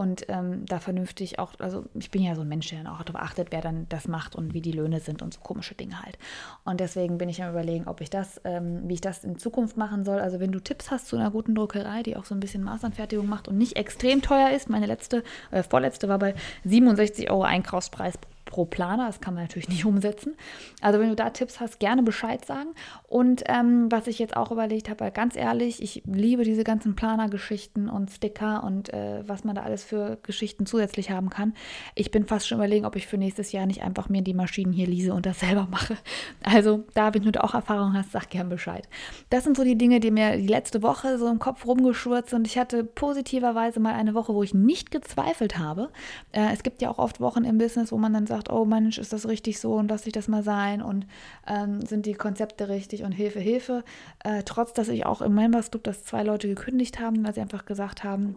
und 0.00 0.24
ähm, 0.28 0.64
da 0.64 0.78
vernünftig 0.78 1.38
auch, 1.38 1.52
also 1.58 1.84
ich 1.92 2.10
bin 2.10 2.22
ja 2.22 2.34
so 2.34 2.40
ein 2.40 2.48
Mensch, 2.48 2.70
der 2.70 2.82
dann 2.82 2.86
auch 2.86 3.02
darauf 3.02 3.20
achtet, 3.20 3.48
wer 3.50 3.60
dann 3.60 3.84
das 3.90 4.08
macht 4.08 4.34
und 4.34 4.54
wie 4.54 4.62
die 4.62 4.72
Löhne 4.72 4.98
sind 4.98 5.20
und 5.20 5.34
so 5.34 5.40
komische 5.40 5.74
Dinge 5.74 6.00
halt. 6.00 6.16
Und 6.64 6.80
deswegen 6.80 7.18
bin 7.18 7.28
ich 7.28 7.42
am 7.42 7.50
überlegen, 7.50 7.86
ob 7.86 8.00
ich 8.00 8.08
das, 8.08 8.40
ähm, 8.44 8.80
wie 8.84 8.94
ich 8.94 9.02
das 9.02 9.24
in 9.24 9.36
Zukunft 9.38 9.76
machen 9.76 10.06
soll. 10.06 10.20
Also 10.20 10.40
wenn 10.40 10.52
du 10.52 10.60
Tipps 10.60 10.90
hast 10.90 11.06
zu 11.06 11.16
einer 11.16 11.30
guten 11.30 11.54
Druckerei, 11.54 12.02
die 12.02 12.16
auch 12.16 12.24
so 12.24 12.34
ein 12.34 12.40
bisschen 12.40 12.62
Maßanfertigung 12.62 13.28
macht 13.28 13.46
und 13.46 13.58
nicht 13.58 13.76
extrem 13.76 14.22
teuer 14.22 14.48
ist, 14.56 14.70
meine 14.70 14.86
letzte, 14.86 15.22
äh, 15.50 15.62
vorletzte 15.62 16.08
war 16.08 16.18
bei 16.18 16.34
67 16.64 17.30
Euro 17.30 17.42
Einkaufspreis 17.42 18.14
pro 18.50 18.66
Planer. 18.66 19.06
Das 19.06 19.20
kann 19.20 19.34
man 19.34 19.44
natürlich 19.44 19.68
nicht 19.68 19.86
umsetzen. 19.86 20.36
Also 20.82 21.00
wenn 21.00 21.08
du 21.08 21.16
da 21.16 21.30
Tipps 21.30 21.60
hast, 21.60 21.80
gerne 21.80 22.02
Bescheid 22.02 22.44
sagen. 22.44 22.70
Und 23.08 23.44
ähm, 23.46 23.90
was 23.90 24.06
ich 24.06 24.18
jetzt 24.18 24.36
auch 24.36 24.50
überlegt 24.50 24.90
habe, 24.90 25.10
ganz 25.10 25.36
ehrlich, 25.36 25.82
ich 25.82 26.02
liebe 26.04 26.44
diese 26.44 26.64
ganzen 26.64 26.94
Planergeschichten 26.94 27.88
und 27.88 28.10
Sticker 28.10 28.62
und 28.64 28.92
äh, 28.92 29.26
was 29.26 29.44
man 29.44 29.54
da 29.54 29.62
alles 29.62 29.84
für 29.90 30.18
Geschichten 30.22 30.66
zusätzlich 30.66 31.10
haben 31.10 31.28
kann. 31.30 31.54
Ich 31.94 32.10
bin 32.10 32.26
fast 32.26 32.46
schon 32.46 32.58
überlegen, 32.58 32.86
ob 32.86 32.94
ich 32.96 33.08
für 33.08 33.18
nächstes 33.18 33.50
Jahr 33.50 33.66
nicht 33.66 33.82
einfach 33.82 34.08
mir 34.08 34.22
die 34.22 34.34
Maschinen 34.34 34.72
hier 34.72 34.86
lease 34.86 35.12
und 35.12 35.26
das 35.26 35.40
selber 35.40 35.66
mache. 35.70 35.96
Also 36.42 36.84
da, 36.94 37.12
wenn 37.12 37.24
du 37.24 37.42
auch 37.42 37.54
Erfahrung 37.54 37.94
hast, 37.94 38.12
sag 38.12 38.30
gern 38.30 38.48
Bescheid. 38.48 38.88
Das 39.28 39.44
sind 39.44 39.56
so 39.56 39.64
die 39.64 39.76
Dinge, 39.76 40.00
die 40.00 40.10
mir 40.10 40.36
die 40.36 40.46
letzte 40.46 40.82
Woche 40.82 41.18
so 41.18 41.26
im 41.28 41.40
Kopf 41.40 41.66
rumgeschurzt 41.66 42.32
und 42.32 42.46
ich 42.46 42.56
hatte 42.56 42.84
positiverweise 42.84 43.80
mal 43.80 43.94
eine 43.94 44.14
Woche, 44.14 44.32
wo 44.32 44.42
ich 44.42 44.54
nicht 44.54 44.90
gezweifelt 44.90 45.58
habe. 45.58 45.90
Äh, 46.32 46.52
es 46.52 46.62
gibt 46.62 46.82
ja 46.82 46.90
auch 46.90 46.98
oft 46.98 47.20
Wochen 47.20 47.44
im 47.44 47.58
Business, 47.58 47.90
wo 47.90 47.98
man 47.98 48.14
dann 48.14 48.26
sagt, 48.26 48.50
oh 48.50 48.64
Mensch, 48.64 48.98
ist 48.98 49.12
das 49.12 49.26
richtig 49.26 49.58
so 49.58 49.74
und 49.74 49.90
lass 49.90 50.06
ich 50.06 50.12
das 50.12 50.28
mal 50.28 50.42
sein 50.42 50.82
und 50.82 51.06
ähm, 51.46 51.84
sind 51.84 52.06
die 52.06 52.14
Konzepte 52.14 52.68
richtig 52.68 53.02
und 53.02 53.12
Hilfe, 53.12 53.40
Hilfe. 53.40 53.82
Äh, 54.22 54.44
trotz, 54.44 54.72
dass 54.72 54.88
ich 54.88 55.04
auch 55.04 55.20
im 55.20 55.34
Members 55.34 55.70
Club, 55.70 55.84
dass 55.84 56.04
zwei 56.04 56.22
Leute 56.22 56.48
gekündigt 56.48 57.00
haben, 57.00 57.24
weil 57.24 57.34
sie 57.34 57.40
einfach 57.40 57.64
gesagt 57.64 58.04
haben, 58.04 58.36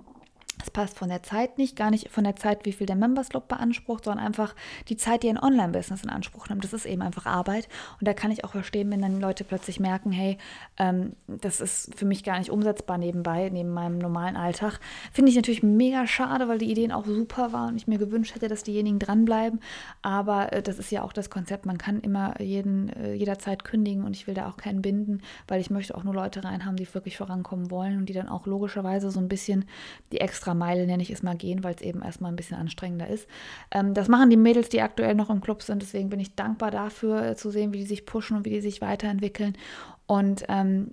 es 0.64 0.72
passt 0.72 0.98
von 0.98 1.10
der 1.10 1.24
Zeit 1.24 1.58
nicht, 1.58 1.76
gar 1.76 1.92
nicht 1.92 2.10
von 2.10 2.24
der 2.24 2.38
Zeit, 2.38 2.66
wie 2.66 2.72
viel 2.72 2.88
der 2.88 2.96
Members 2.96 3.30
Club 3.30 3.50
beansprucht, 3.50 4.06
sondern 4.06 4.26
einfach 4.26 4.56
die 4.88 4.96
Zeit, 4.96 5.24
die 5.24 5.30
ein 5.30 5.38
Online-Business 5.38 6.04
in 6.04 6.10
Anspruch 6.10 6.48
nimmt. 6.48 6.64
Das 6.64 6.72
ist 6.72 6.86
eben 6.86 7.02
einfach 7.02 7.26
Arbeit. 7.26 7.68
Und 8.00 8.08
da 8.08 8.14
kann 8.14 8.32
ich 8.32 8.46
auch 8.46 8.52
verstehen, 8.52 8.90
wenn 8.90 9.02
dann 9.02 9.20
Leute 9.20 9.44
plötzlich 9.44 9.82
merken, 9.82 10.14
hey, 10.14 10.38
ähm, 10.78 11.18
das 11.28 11.60
ist 11.60 11.94
für 11.96 12.06
mich 12.06 12.24
gar 12.24 12.40
nicht 12.40 12.50
umsetzbar 12.50 12.98
nebenbei, 12.98 13.50
neben 13.50 13.74
meinem 13.74 13.98
normalen 13.98 14.38
Alltag. 14.38 14.80
Finde 15.12 15.32
ich 15.32 15.36
natürlich 15.36 15.64
mega 15.64 16.08
schade, 16.08 16.48
weil 16.48 16.60
die 16.60 16.72
Ideen 16.72 16.94
auch 16.94 17.06
super 17.06 17.52
waren 17.52 17.72
und 17.72 17.76
ich 17.76 17.88
mir 17.88 17.98
gewünscht 17.98 18.34
hätte, 18.34 18.48
dass 18.48 18.64
diejenigen 18.64 19.00
dranbleiben. 19.00 19.60
Aber 20.02 20.54
äh, 20.54 20.64
das 20.64 20.80
ist 20.80 20.92
ja 20.92 21.04
auch 21.04 21.12
das 21.12 21.30
Konzept. 21.30 21.66
Man 21.66 21.78
kann 21.78 22.00
immer 22.00 22.40
jeden, 22.40 22.88
äh, 22.88 23.14
jederzeit 23.16 23.66
kündigen 23.66 24.06
und 24.06 24.16
ich 24.16 24.28
will 24.28 24.34
da 24.34 24.48
auch 24.48 24.56
keinen 24.56 24.82
binden, 24.82 25.22
weil 25.50 25.60
ich 25.60 25.70
möchte 25.70 25.94
auch 25.96 26.06
nur 26.06 26.14
Leute 26.14 26.46
rein 26.46 26.64
haben, 26.66 26.78
die 26.78 26.94
wirklich 26.94 27.18
vorankommen 27.18 27.70
wollen 27.70 27.98
und 27.98 28.06
die 28.08 28.14
dann 28.14 28.30
auch 28.30 28.46
logischerweise 28.46 29.12
so 29.12 29.20
ein 29.20 29.28
bisschen 29.28 29.66
die 30.14 30.22
extra 30.22 30.53
Meile, 30.54 30.86
nenne 30.86 31.04
ich 31.04 31.10
es 31.10 31.24
mal, 31.24 31.36
gehen, 31.36 31.64
weil 31.64 31.76
es 31.76 31.82
eben 31.82 32.02
erstmal 32.02 32.32
ein 32.32 32.36
bisschen 32.36 32.58
anstrengender 32.58 33.08
ist. 33.08 33.28
Ähm, 33.72 33.94
das 33.94 34.08
machen 34.08 34.30
die 34.30 34.38
Mädels, 34.38 34.70
die 34.70 34.82
aktuell 34.82 35.16
noch 35.16 35.30
im 35.30 35.42
Club 35.42 35.62
sind. 35.62 35.82
Deswegen 35.82 36.10
bin 36.10 36.20
ich 36.20 36.36
dankbar 36.36 36.72
dafür, 36.72 37.24
äh, 37.24 37.36
zu 37.36 37.50
sehen, 37.50 37.74
wie 37.74 37.80
die 37.80 37.86
sich 37.86 38.06
pushen 38.06 38.38
und 38.38 38.46
wie 38.46 38.52
die 38.52 38.62
sich 38.62 38.82
weiterentwickeln. 38.82 39.58
Und 40.06 40.44
ähm, 40.50 40.92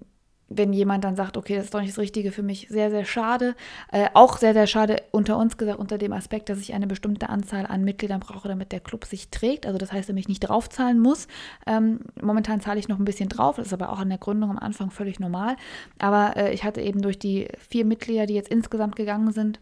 wenn 0.51 0.73
jemand 0.73 1.05
dann 1.05 1.15
sagt, 1.15 1.37
okay, 1.37 1.55
das 1.55 1.67
ist 1.67 1.75
doch 1.75 1.81
nicht 1.81 1.93
das 1.93 1.99
Richtige 1.99 2.33
für 2.33 2.43
mich, 2.43 2.67
sehr, 2.69 2.91
sehr 2.91 3.05
schade. 3.05 3.55
Äh, 3.93 4.09
auch 4.15 4.37
sehr, 4.37 4.53
sehr 4.53 4.67
schade 4.67 4.97
unter 5.13 5.39
uns 5.39 5.57
gesagt, 5.57 5.79
unter 5.79 5.97
dem 5.97 6.13
Aspekt, 6.13 6.49
dass 6.49 6.59
ich 6.59 6.75
eine 6.75 6.89
bestimmte 6.89 7.29
Anzahl 7.29 7.67
an 7.67 7.85
Mitgliedern 7.85 8.21
brauche, 8.21 8.49
damit 8.49 8.73
der 8.73 8.81
Club 8.81 9.05
sich 9.05 9.31
trägt. 9.31 9.65
Also 9.65 9.79
das 9.79 9.93
heißt, 9.93 10.09
dass 10.09 10.17
ich 10.17 10.29
nicht 10.29 10.41
draufzahlen 10.41 10.99
muss. 10.99 11.29
Ähm, 11.67 12.01
momentan 12.21 12.61
zahle 12.61 12.81
ich 12.81 12.89
noch 12.89 12.99
ein 12.99 13.05
bisschen 13.05 13.29
drauf, 13.29 13.57
das 13.57 13.69
ist 13.69 13.73
aber 13.73 13.93
auch 13.93 14.01
an 14.01 14.09
der 14.09 14.19
Gründung 14.19 14.51
am 14.51 14.59
Anfang 14.59 14.91
völlig 14.91 15.21
normal. 15.21 15.57
Aber 15.99 16.37
äh, 16.37 16.53
ich 16.53 16.65
hatte 16.65 16.81
eben 16.81 17.01
durch 17.01 17.19
die 17.19 17.47
vier 17.69 17.85
Mitglieder, 17.85 18.27
die 18.27 18.35
jetzt 18.35 18.51
insgesamt 18.51 18.97
gegangen 18.97 19.31
sind, 19.31 19.61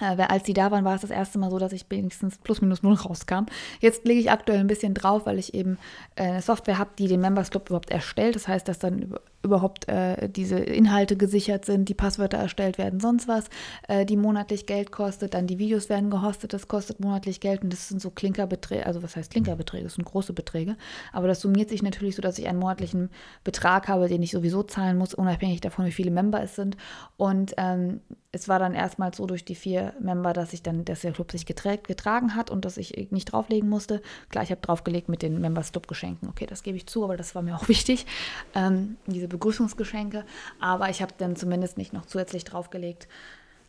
äh, 0.00 0.16
als 0.22 0.42
die 0.44 0.54
da 0.54 0.70
waren, 0.70 0.84
war 0.84 0.94
es 0.94 1.02
das 1.02 1.10
erste 1.10 1.38
Mal 1.38 1.50
so, 1.50 1.58
dass 1.58 1.72
ich 1.72 1.86
wenigstens 1.88 2.38
plus 2.38 2.60
minus 2.60 2.82
null 2.82 2.94
rauskam. 2.94 3.46
Jetzt 3.80 4.04
lege 4.06 4.20
ich 4.20 4.30
aktuell 4.30 4.60
ein 4.60 4.66
bisschen 4.66 4.94
drauf, 4.94 5.26
weil 5.26 5.38
ich 5.38 5.54
eben 5.54 5.78
äh, 6.16 6.24
eine 6.24 6.42
Software 6.42 6.78
habe, 6.78 6.90
die 6.98 7.08
den 7.08 7.20
Members 7.20 7.50
Club 7.50 7.68
überhaupt 7.68 7.90
erstellt. 7.90 8.34
Das 8.34 8.48
heißt, 8.48 8.66
dass 8.68 8.78
dann 8.78 9.14
überhaupt 9.42 9.88
äh, 9.88 10.28
diese 10.28 10.58
Inhalte 10.58 11.16
gesichert 11.16 11.64
sind, 11.64 11.88
die 11.88 11.94
Passwörter 11.94 12.38
erstellt 12.38 12.78
werden, 12.78 13.00
sonst 13.00 13.28
was, 13.28 13.46
äh, 13.88 14.04
die 14.06 14.16
monatlich 14.16 14.66
Geld 14.66 14.92
kostet, 14.92 15.34
dann 15.34 15.46
die 15.46 15.58
Videos 15.58 15.88
werden 15.88 16.10
gehostet, 16.10 16.52
das 16.52 16.68
kostet 16.68 17.00
monatlich 17.00 17.40
Geld 17.40 17.62
und 17.62 17.72
das 17.72 17.88
sind 17.88 18.00
so 18.00 18.10
Klinkerbeträge, 18.10 18.86
also 18.86 19.02
was 19.02 19.16
heißt 19.16 19.30
Klinkerbeträge, 19.32 19.84
das 19.84 19.94
sind 19.94 20.04
große 20.04 20.32
Beträge, 20.32 20.76
aber 21.12 21.28
das 21.28 21.40
summiert 21.40 21.70
sich 21.70 21.82
natürlich 21.82 22.16
so, 22.16 22.22
dass 22.22 22.38
ich 22.38 22.48
einen 22.48 22.58
monatlichen 22.58 23.10
Betrag 23.44 23.88
habe, 23.88 24.08
den 24.08 24.22
ich 24.22 24.30
sowieso 24.30 24.62
zahlen 24.62 24.96
muss, 24.98 25.14
unabhängig 25.14 25.60
davon, 25.60 25.86
wie 25.86 25.92
viele 25.92 26.10
Member 26.10 26.42
es 26.42 26.54
sind 26.54 26.76
und 27.16 27.54
ähm, 27.56 28.00
es 28.34 28.48
war 28.48 28.58
dann 28.58 28.74
erstmals 28.74 29.18
so 29.18 29.26
durch 29.26 29.44
die 29.44 29.54
vier 29.54 29.92
Member, 30.00 30.32
dass 30.32 30.54
ich 30.54 30.62
dann, 30.62 30.86
dass 30.86 31.02
der 31.02 31.12
Club 31.12 31.30
sich 31.30 31.42
geträ- 31.42 31.76
getragen 31.76 32.34
hat 32.34 32.50
und 32.50 32.64
dass 32.64 32.78
ich 32.78 33.10
nicht 33.10 33.26
drauflegen 33.26 33.68
musste. 33.68 34.00
Klar, 34.30 34.42
ich 34.42 34.50
habe 34.50 34.62
draufgelegt 34.62 35.10
mit 35.10 35.20
den 35.20 35.38
Members 35.38 35.72
Club 35.72 35.86
Geschenken. 35.86 36.30
Okay, 36.30 36.46
das 36.46 36.62
gebe 36.62 36.78
ich 36.78 36.86
zu, 36.86 37.04
aber 37.04 37.18
das 37.18 37.34
war 37.34 37.42
mir 37.42 37.54
auch 37.54 37.68
wichtig. 37.68 38.06
Ähm, 38.54 38.96
diese 39.06 39.28
Begrüßungsgeschenke. 39.32 40.24
Aber 40.60 40.88
ich 40.88 41.02
habe 41.02 41.12
dann 41.18 41.36
zumindest 41.36 41.78
nicht 41.78 41.92
noch 41.92 42.06
zusätzlich 42.06 42.44
draufgelegt, 42.44 43.08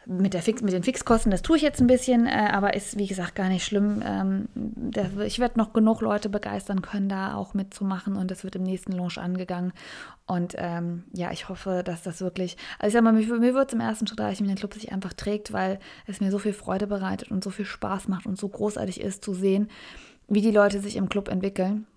mit, 0.05 0.33
der 0.33 0.41
Fix, 0.41 0.61
mit 0.61 0.73
den 0.73 0.83
Fixkosten, 0.83 1.31
das 1.31 1.41
tue 1.41 1.57
ich 1.57 1.63
jetzt 1.63 1.79
ein 1.79 1.87
bisschen, 1.87 2.27
äh, 2.27 2.49
aber 2.51 2.73
ist 2.73 2.97
wie 2.97 3.07
gesagt 3.07 3.35
gar 3.35 3.49
nicht 3.49 3.65
schlimm. 3.65 4.01
Ähm, 4.05 4.47
der, 4.53 5.17
ich 5.19 5.39
werde 5.39 5.57
noch 5.57 5.73
genug 5.73 6.01
Leute 6.01 6.29
begeistern 6.29 6.81
können, 6.81 7.09
da 7.09 7.35
auch 7.35 7.53
mitzumachen 7.53 8.15
und 8.15 8.29
das 8.29 8.43
wird 8.43 8.55
im 8.55 8.63
nächsten 8.63 8.91
Launch 8.91 9.17
angegangen. 9.17 9.71
Und 10.25 10.55
ähm, 10.57 11.03
ja, 11.13 11.31
ich 11.31 11.49
hoffe, 11.49 11.83
dass 11.85 12.03
das 12.03 12.21
wirklich, 12.21 12.57
also 12.79 12.87
ich 12.89 12.93
sag 12.93 13.03
mal, 13.03 13.13
mir, 13.13 13.25
mir 13.39 13.53
wird 13.53 13.69
es 13.69 13.73
im 13.73 13.79
ersten 13.79 14.07
Schritt 14.07 14.19
reichen, 14.19 14.43
wenn 14.43 14.55
der 14.55 14.59
Club 14.59 14.73
sich 14.73 14.91
einfach 14.91 15.13
trägt, 15.13 15.53
weil 15.53 15.79
es 16.05 16.19
mir 16.19 16.31
so 16.31 16.39
viel 16.39 16.53
Freude 16.53 16.87
bereitet 16.87 17.31
und 17.31 17.43
so 17.43 17.49
viel 17.49 17.65
Spaß 17.65 18.07
macht 18.07 18.25
und 18.25 18.37
so 18.37 18.47
großartig 18.49 18.99
ist 18.99 19.23
zu 19.23 19.33
sehen, 19.33 19.69
wie 20.27 20.41
die 20.41 20.51
Leute 20.51 20.79
sich 20.79 20.95
im 20.95 21.09
Club 21.09 21.29
entwickeln. 21.29 21.87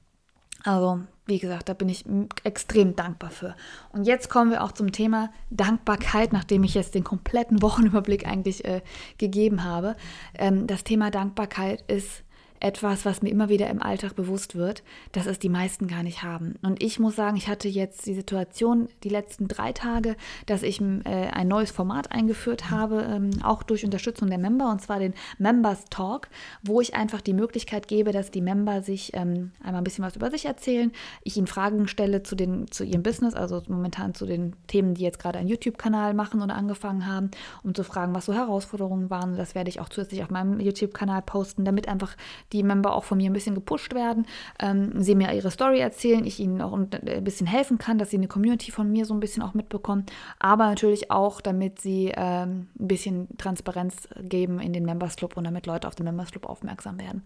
Also, 0.64 1.00
wie 1.26 1.38
gesagt, 1.38 1.68
da 1.68 1.74
bin 1.74 1.88
ich 1.88 2.04
extrem 2.44 2.94
dankbar 2.94 3.30
für. 3.30 3.56
Und 3.92 4.04
jetzt 4.04 4.30
kommen 4.30 4.50
wir 4.50 4.62
auch 4.62 4.72
zum 4.72 4.92
Thema 4.92 5.30
Dankbarkeit, 5.50 6.32
nachdem 6.32 6.62
ich 6.64 6.74
jetzt 6.74 6.94
den 6.94 7.04
kompletten 7.04 7.62
Wochenüberblick 7.62 8.26
eigentlich 8.26 8.64
äh, 8.64 8.80
gegeben 9.18 9.64
habe. 9.64 9.96
Ähm, 10.34 10.66
das 10.66 10.84
Thema 10.84 11.10
Dankbarkeit 11.10 11.82
ist 11.88 12.22
etwas, 12.60 13.04
was 13.04 13.22
mir 13.22 13.30
immer 13.30 13.48
wieder 13.48 13.68
im 13.68 13.82
Alltag 13.82 14.14
bewusst 14.14 14.56
wird, 14.56 14.82
dass 15.12 15.26
es 15.26 15.38
die 15.38 15.48
meisten 15.48 15.86
gar 15.86 16.02
nicht 16.02 16.22
haben. 16.22 16.54
Und 16.62 16.82
ich 16.82 16.98
muss 16.98 17.16
sagen, 17.16 17.36
ich 17.36 17.48
hatte 17.48 17.68
jetzt 17.68 18.06
die 18.06 18.14
Situation 18.14 18.88
die 19.04 19.08
letzten 19.08 19.48
drei 19.48 19.72
Tage, 19.72 20.16
dass 20.46 20.62
ich 20.62 20.80
äh, 20.80 21.02
ein 21.04 21.48
neues 21.48 21.70
Format 21.70 22.12
eingeführt 22.12 22.70
habe, 22.70 23.06
ähm, 23.10 23.30
auch 23.42 23.62
durch 23.62 23.84
Unterstützung 23.84 24.28
der 24.28 24.38
Member, 24.38 24.70
und 24.70 24.80
zwar 24.80 24.98
den 24.98 25.14
Members 25.38 25.84
Talk, 25.90 26.28
wo 26.62 26.80
ich 26.80 26.94
einfach 26.94 27.20
die 27.20 27.34
Möglichkeit 27.34 27.88
gebe, 27.88 28.12
dass 28.12 28.30
die 28.30 28.40
Member 28.40 28.82
sich 28.82 29.12
ähm, 29.14 29.52
einmal 29.62 29.80
ein 29.80 29.84
bisschen 29.84 30.04
was 30.04 30.16
über 30.16 30.30
sich 30.30 30.46
erzählen, 30.46 30.92
ich 31.22 31.36
ihnen 31.36 31.46
Fragen 31.46 31.88
stelle 31.88 32.22
zu, 32.22 32.36
den, 32.36 32.70
zu 32.70 32.84
ihrem 32.84 33.02
Business, 33.02 33.34
also 33.34 33.62
momentan 33.68 34.14
zu 34.14 34.26
den 34.26 34.54
Themen, 34.66 34.94
die 34.94 35.02
jetzt 35.02 35.18
gerade 35.18 35.38
einen 35.38 35.48
YouTube-Kanal 35.48 36.14
machen 36.14 36.42
oder 36.42 36.54
angefangen 36.54 37.06
haben, 37.06 37.30
um 37.62 37.74
zu 37.74 37.84
fragen, 37.84 38.14
was 38.14 38.26
so 38.26 38.32
Herausforderungen 38.32 39.10
waren. 39.10 39.36
Das 39.36 39.54
werde 39.54 39.70
ich 39.70 39.80
auch 39.80 39.88
zusätzlich 39.88 40.22
auf 40.22 40.30
meinem 40.30 40.60
YouTube-Kanal 40.60 41.22
posten, 41.22 41.64
damit 41.64 41.88
einfach 41.88 42.16
die 42.52 42.62
Member 42.62 42.94
auch 42.94 43.04
von 43.04 43.18
mir 43.18 43.30
ein 43.30 43.32
bisschen 43.32 43.54
gepusht 43.54 43.94
werden, 43.94 44.26
ähm, 44.60 45.02
sie 45.02 45.14
mir 45.14 45.32
ihre 45.32 45.50
Story 45.50 45.80
erzählen, 45.80 46.24
ich 46.24 46.40
ihnen 46.40 46.60
auch 46.62 46.72
ein 46.72 46.88
bisschen 47.22 47.46
helfen 47.46 47.78
kann, 47.78 47.98
dass 47.98 48.10
sie 48.10 48.16
eine 48.16 48.28
Community 48.28 48.70
von 48.70 48.90
mir 48.90 49.04
so 49.04 49.14
ein 49.14 49.20
bisschen 49.20 49.42
auch 49.42 49.54
mitbekommen, 49.54 50.06
aber 50.38 50.66
natürlich 50.66 51.10
auch, 51.10 51.40
damit 51.40 51.80
sie 51.80 52.12
ähm, 52.16 52.68
ein 52.78 52.88
bisschen 52.88 53.28
Transparenz 53.38 54.08
geben 54.20 54.60
in 54.60 54.72
den 54.72 54.84
Members 54.84 55.16
Club 55.16 55.36
und 55.36 55.44
damit 55.44 55.66
Leute 55.66 55.88
auf 55.88 55.94
den 55.94 56.04
Members 56.04 56.30
Club 56.30 56.46
aufmerksam 56.46 56.98
werden. 56.98 57.24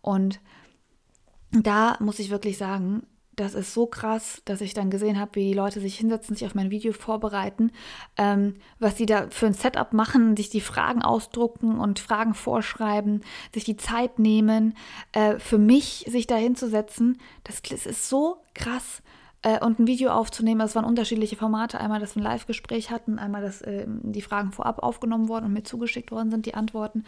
Und 0.00 0.40
da 1.52 1.96
muss 2.00 2.18
ich 2.18 2.30
wirklich 2.30 2.56
sagen, 2.56 3.02
das 3.34 3.54
ist 3.54 3.72
so 3.72 3.86
krass, 3.86 4.42
dass 4.44 4.60
ich 4.60 4.74
dann 4.74 4.90
gesehen 4.90 5.18
habe, 5.18 5.36
wie 5.36 5.48
die 5.48 5.54
Leute 5.54 5.80
sich 5.80 5.96
hinsetzen, 5.96 6.36
sich 6.36 6.46
auf 6.46 6.54
mein 6.54 6.70
Video 6.70 6.92
vorbereiten, 6.92 7.72
ähm, 8.18 8.56
was 8.78 8.96
sie 8.96 9.06
da 9.06 9.28
für 9.30 9.46
ein 9.46 9.54
Setup 9.54 9.92
machen, 9.92 10.36
sich 10.36 10.50
die 10.50 10.60
Fragen 10.60 11.02
ausdrucken 11.02 11.78
und 11.78 11.98
Fragen 11.98 12.34
vorschreiben, 12.34 13.22
sich 13.54 13.64
die 13.64 13.76
Zeit 13.76 14.18
nehmen, 14.18 14.76
äh, 15.12 15.38
für 15.38 15.58
mich 15.58 16.06
sich 16.08 16.26
da 16.26 16.36
hinzusetzen. 16.36 17.18
Das, 17.44 17.62
das 17.62 17.86
ist 17.86 18.08
so 18.08 18.42
krass. 18.54 19.02
Äh, 19.42 19.64
und 19.64 19.78
ein 19.78 19.86
Video 19.86 20.10
aufzunehmen, 20.10 20.60
es 20.60 20.74
waren 20.74 20.84
unterschiedliche 20.84 21.36
Formate. 21.36 21.80
Einmal, 21.80 22.00
dass 22.00 22.14
wir 22.14 22.22
ein 22.22 22.24
Live-Gespräch 22.24 22.90
hatten, 22.90 23.18
einmal, 23.18 23.42
dass 23.42 23.62
äh, 23.62 23.86
die 23.88 24.22
Fragen 24.22 24.52
vorab 24.52 24.82
aufgenommen 24.82 25.28
wurden 25.28 25.46
und 25.46 25.52
mir 25.54 25.64
zugeschickt 25.64 26.10
worden 26.10 26.30
sind, 26.30 26.44
die 26.44 26.54
Antworten. 26.54 27.04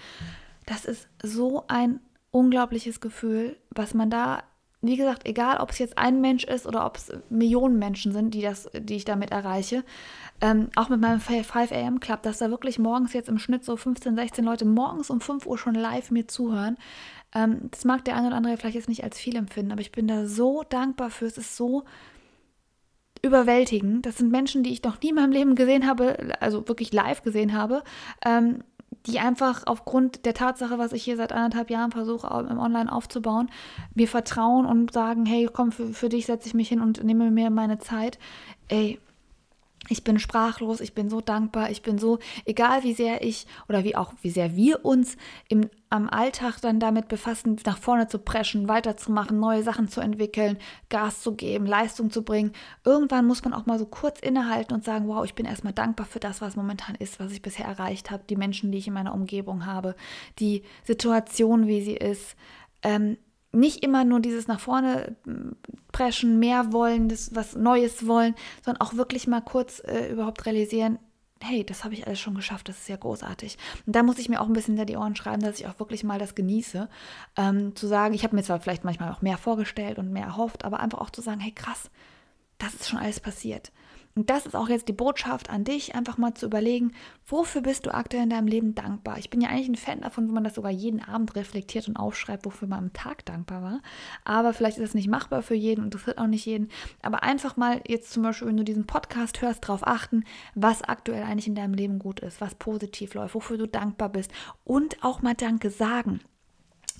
Das 0.65 0.87
ist 0.87 1.07
so 1.23 1.65
ein 1.69 2.01
unglaubliches 2.31 3.01
Gefühl, 3.01 3.57
was 3.71 3.95
man 3.95 4.11
da 4.11 4.43
wie 4.87 4.97
gesagt, 4.97 5.27
egal 5.27 5.59
ob 5.59 5.70
es 5.70 5.79
jetzt 5.79 5.99
ein 5.99 6.20
Mensch 6.20 6.44
ist 6.44 6.66
oder 6.66 6.87
ob 6.87 6.97
es 6.97 7.12
Millionen 7.31 7.79
Menschen 7.79 8.12
sind, 8.12 8.35
die, 8.35 8.42
das, 8.42 8.68
die 8.75 8.97
ich 8.97 9.05
damit 9.05 9.31
erreiche, 9.31 9.85
ähm, 10.40 10.68
auch 10.77 10.88
mit 10.88 11.01
meinem 11.01 11.20
5 11.20 11.73
AM 11.73 12.01
Club, 12.01 12.23
dass 12.23 12.38
da 12.38 12.51
wirklich 12.51 12.79
morgens 12.79 13.12
jetzt 13.12 13.29
im 13.29 13.38
Schnitt 13.38 13.64
so 13.64 13.77
15, 13.77 14.16
16 14.16 14.44
Leute 14.44 14.64
morgens 14.64 15.11
um 15.11 15.20
5 15.20 15.47
Uhr 15.47 15.59
schon 15.59 15.75
live 15.75 16.11
mir 16.11 16.27
zuhören. 16.27 16.77
Ähm, 17.35 17.68
das 17.70 17.85
mag 17.85 18.05
der 18.05 18.16
eine 18.16 18.29
oder 18.29 18.37
andere 18.37 18.57
vielleicht 18.57 18.77
jetzt 18.77 18.88
nicht 18.88 19.05
als 19.05 19.18
viel 19.18 19.37
empfinden, 19.37 19.73
aber 19.73 19.81
ich 19.81 19.92
bin 19.92 20.07
da 20.07 20.27
so 20.27 20.62
dankbar 20.68 21.11
für. 21.11 21.27
Es 21.27 21.38
ist 21.38 21.57
so 21.57 21.85
überwältigend. 23.23 24.07
Das 24.07 24.18
sind 24.18 24.31
Menschen, 24.31 24.62
die 24.62 24.73
ich 24.73 24.83
noch 24.83 25.01
nie 25.01 25.09
in 25.09 25.14
meinem 25.14 25.33
Leben 25.33 25.55
gesehen 25.55 25.87
habe, 25.87 26.37
also 26.40 26.68
wirklich 26.68 26.92
live 26.92 27.23
gesehen 27.23 27.55
habe. 27.55 27.83
Ähm, 28.25 28.62
die 29.07 29.19
einfach 29.19 29.62
aufgrund 29.67 30.25
der 30.25 30.35
Tatsache, 30.35 30.79
was 30.79 30.93
ich 30.93 31.05
hier 31.05 31.17
seit 31.17 31.33
anderthalb 31.33 31.71
Jahren 31.71 31.93
versuche, 31.93 32.27
im 32.51 32.59
Online 32.59 32.90
aufzubauen, 32.90 33.51
mir 33.95 34.09
vertrauen 34.09 34.67
und 34.67 34.93
sagen, 34.93 35.27
hey, 35.27 35.49
komm, 35.53 35.73
für, 35.73 35.88
für 35.88 36.09
dich 36.09 36.27
setze 36.27 36.49
ich 36.49 36.55
mich 36.55 36.69
hin 36.69 36.81
und 36.81 37.05
nehme 37.05 37.31
mir 37.31 37.51
meine 37.51 37.79
Zeit. 37.79 38.19
Ey, 38.69 38.99
ich 39.88 40.05
bin 40.05 40.18
sprachlos, 40.18 40.81
ich 40.81 40.94
bin 40.94 41.11
so 41.11 41.20
dankbar, 41.20 41.70
ich 41.70 41.83
bin 41.83 41.99
so, 41.99 42.18
egal 42.44 42.83
wie 42.83 42.94
sehr 42.94 43.23
ich 43.23 43.47
oder 43.68 43.85
wie 43.85 43.97
auch 43.97 44.12
wie 44.23 44.31
sehr 44.31 44.57
wir 44.57 44.85
uns 44.85 45.16
im, 45.49 45.68
am 45.90 46.09
Alltag 46.09 46.61
dann 46.61 46.81
damit 46.81 47.09
befassen, 47.09 47.57
nach 47.66 47.79
vorne 47.79 48.09
zu 48.09 48.18
preschen, 48.18 48.68
weiterzumachen, 48.68 49.38
neue 49.38 49.62
Sachen 49.62 49.88
zu 49.88 50.01
entwickeln, 50.01 50.59
Gas 50.88 51.20
zu 51.20 51.35
geben, 51.35 51.66
Leistung 51.66 52.11
zu 52.11 52.23
bringen. 52.23 52.53
Irgendwann 52.85 53.27
muss 53.27 53.44
man 53.44 53.53
auch 53.53 53.66
mal 53.66 53.79
so 53.79 53.87
kurz 53.87 54.20
innehalten 54.20 54.75
und 54.75 54.85
sagen, 54.85 55.07
wow, 55.09 55.25
ich 55.25 55.35
bin 55.35 55.47
erstmal 55.47 55.73
dankbar 55.73 56.07
für 56.07 56.20
das, 56.20 56.40
was 56.40 56.57
momentan 56.57 56.97
ist, 56.97 57.20
was 57.20 57.33
ich 57.33 57.42
bisher 57.42 57.66
erreicht 57.66 58.11
habe, 58.11 58.25
die 58.29 58.37
Menschen, 58.37 58.73
die 58.73 58.79
ich 58.79 58.88
in 58.88 58.94
meiner 58.94 59.14
Umgebung 59.14 59.66
habe, 59.66 59.94
die 60.38 60.62
Situation, 60.85 61.66
wie 61.66 61.83
sie 61.83 61.97
ist. 61.97 62.37
Ähm, 62.83 63.18
nicht 63.53 63.85
immer 63.85 64.05
nur 64.05 64.20
dieses 64.20 64.49
nach 64.49 64.61
vorne 64.61 65.16
hm, 65.94 66.07
preschen, 66.07 66.38
mehr 66.38 66.72
wollen, 66.72 67.09
das 67.09 67.35
was 67.35 67.54
Neues 67.57 68.07
wollen, 68.07 68.35
sondern 68.62 68.80
auch 68.80 68.94
wirklich 68.94 69.26
mal 69.26 69.40
kurz 69.40 69.80
äh, 69.80 70.11
überhaupt 70.11 70.46
realisieren, 70.46 70.98
hey, 71.40 71.64
das 71.64 71.85
habe 71.85 71.94
ich 71.94 72.07
alles 72.07 72.20
schon 72.20 72.35
geschafft, 72.35 72.68
das 72.68 72.78
ist 72.78 72.88
ja 72.88 72.96
großartig. 72.96 73.59
Und 73.87 73.94
da 73.94 74.02
muss 74.02 74.18
ich 74.18 74.28
mir 74.28 74.40
auch 74.40 74.46
ein 74.46 74.54
bisschen 74.54 74.74
hinter 74.74 74.87
die 74.87 74.96
Ohren 74.96 75.14
schreiben, 75.14 75.42
dass 75.42 75.61
ich 75.61 75.66
auch 75.66 75.78
wirklich 75.78 76.02
mal 76.02 76.18
das 76.18 76.35
genieße, 76.35 76.88
ähm, 77.37 77.76
zu 77.76 77.87
sagen, 77.87 78.14
ich 78.14 78.24
habe 78.24 78.35
mir 78.35 78.42
zwar 78.42 78.61
vielleicht 78.61 78.85
manchmal 78.85 79.12
auch 79.12 79.20
mehr 79.20 79.37
vorgestellt 79.37 79.98
und 79.98 80.11
mehr 80.11 80.24
erhofft, 80.24 80.64
aber 80.64 80.80
einfach 80.80 81.00
auch 81.00 81.11
zu 81.11 81.20
sagen, 81.20 81.40
hey 81.40 81.52
krass, 81.52 81.90
das 82.59 82.74
ist 82.74 82.88
schon 82.88 82.98
alles 82.98 83.20
passiert. 83.20 83.72
Und 84.16 84.31
das 84.31 84.46
ist 84.46 84.55
auch 84.55 84.68
jetzt 84.68 84.87
die 84.87 84.92
Botschaft 84.92 85.50
an 85.50 85.64
dich, 85.64 85.96
einfach 85.96 86.18
mal 86.18 86.35
zu 86.35 86.46
überlegen, 86.46 86.92
wofür 87.27 87.62
bist 87.62 87.87
du 87.87 87.92
aktuell 87.92 88.22
in 88.22 88.31
deinem 88.31 88.46
Leben 88.46 88.74
dankbar? 88.77 89.18
Ich 89.18 89.29
bin 89.29 89.40
ja 89.40 89.48
eigentlich 89.48 89.68
ein 89.68 89.74
Fan 89.74 90.03
davon, 90.03 90.29
wenn 90.29 90.35
man 90.35 90.44
das 90.44 90.55
sogar 90.55 90.70
jeden 90.70 91.03
Abend 91.03 91.35
reflektiert 91.35 91.88
und 91.88 91.96
aufschreibt, 91.96 92.44
wofür 92.44 92.68
man 92.68 92.79
am 92.79 92.92
Tag 92.92 93.24
dankbar 93.24 93.62
war. 93.62 93.83
Aber 94.24 94.53
vielleicht 94.53 94.79
ist 94.79 94.85
das 94.85 94.94
nicht 94.94 95.09
machbar 95.09 95.42
für 95.42 95.57
jeden 95.57 95.81
und 95.81 95.87
interessiert 95.87 96.18
auch 96.18 96.29
nicht 96.29 96.46
jeden. 96.46 96.68
Aber 97.03 97.24
einfach 97.24 97.57
mal 97.57 97.83
jetzt 97.88 98.12
zum 98.12 98.22
Beispiel, 98.22 98.46
wenn 98.48 98.57
du 98.57 98.64
diesen 98.64 98.87
Podcast 98.87 99.42
hörst, 99.42 99.64
darauf 99.64 99.85
achten, 99.85 100.22
was 100.55 100.83
aktuell 100.83 101.24
eigentlich 101.24 101.48
in 101.48 101.57
deinem 101.57 101.74
Leben 101.74 101.98
gut 101.98 102.20
ist, 102.20 102.40
was 102.40 102.55
positiv 102.55 103.14
läuft, 103.14 103.35
wofür 103.35 103.59
du 103.59 103.66
dankbar 103.66 104.11
bist 104.11 104.31
und 104.62 105.03
auch 105.03 105.22
mal 105.22 105.35
Danke 105.35 105.70
sagen. 105.70 106.20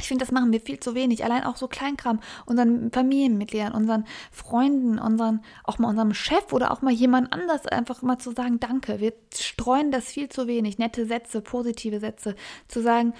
Ich 0.00 0.09
finde, 0.09 0.24
das 0.24 0.33
machen 0.33 0.52
wir 0.52 0.61
viel 0.61 0.80
zu 0.80 0.94
wenig. 0.94 1.24
Allein 1.24 1.44
auch 1.44 1.57
so 1.57 1.68
Kleinkram, 1.68 2.20
unseren 2.46 2.90
Familienmitgliedern, 2.90 3.72
unseren 3.72 4.04
Freunden, 4.33 4.98
unseren, 4.98 5.40
auch 5.62 5.78
mal 5.78 5.88
unserem 5.88 6.14
Chef 6.14 6.52
oder 6.52 6.72
auch 6.72 6.83
mal 6.83 6.92
jemand 6.92 7.33
anders 7.33 7.66
einfach 7.66 8.02
mal 8.02 8.18
zu 8.18 8.33
sagen, 8.33 8.59
danke. 8.59 9.00
Wir 9.00 9.12
streuen 9.33 9.92
das 9.92 10.07
viel 10.07 10.28
zu 10.28 10.48
wenig. 10.48 10.78
Nette 10.78 11.07
Sätze, 11.07 11.40
positive 11.40 12.00
Sätze. 12.00 12.35
Zu 12.66 12.83
sagen, 12.83 13.14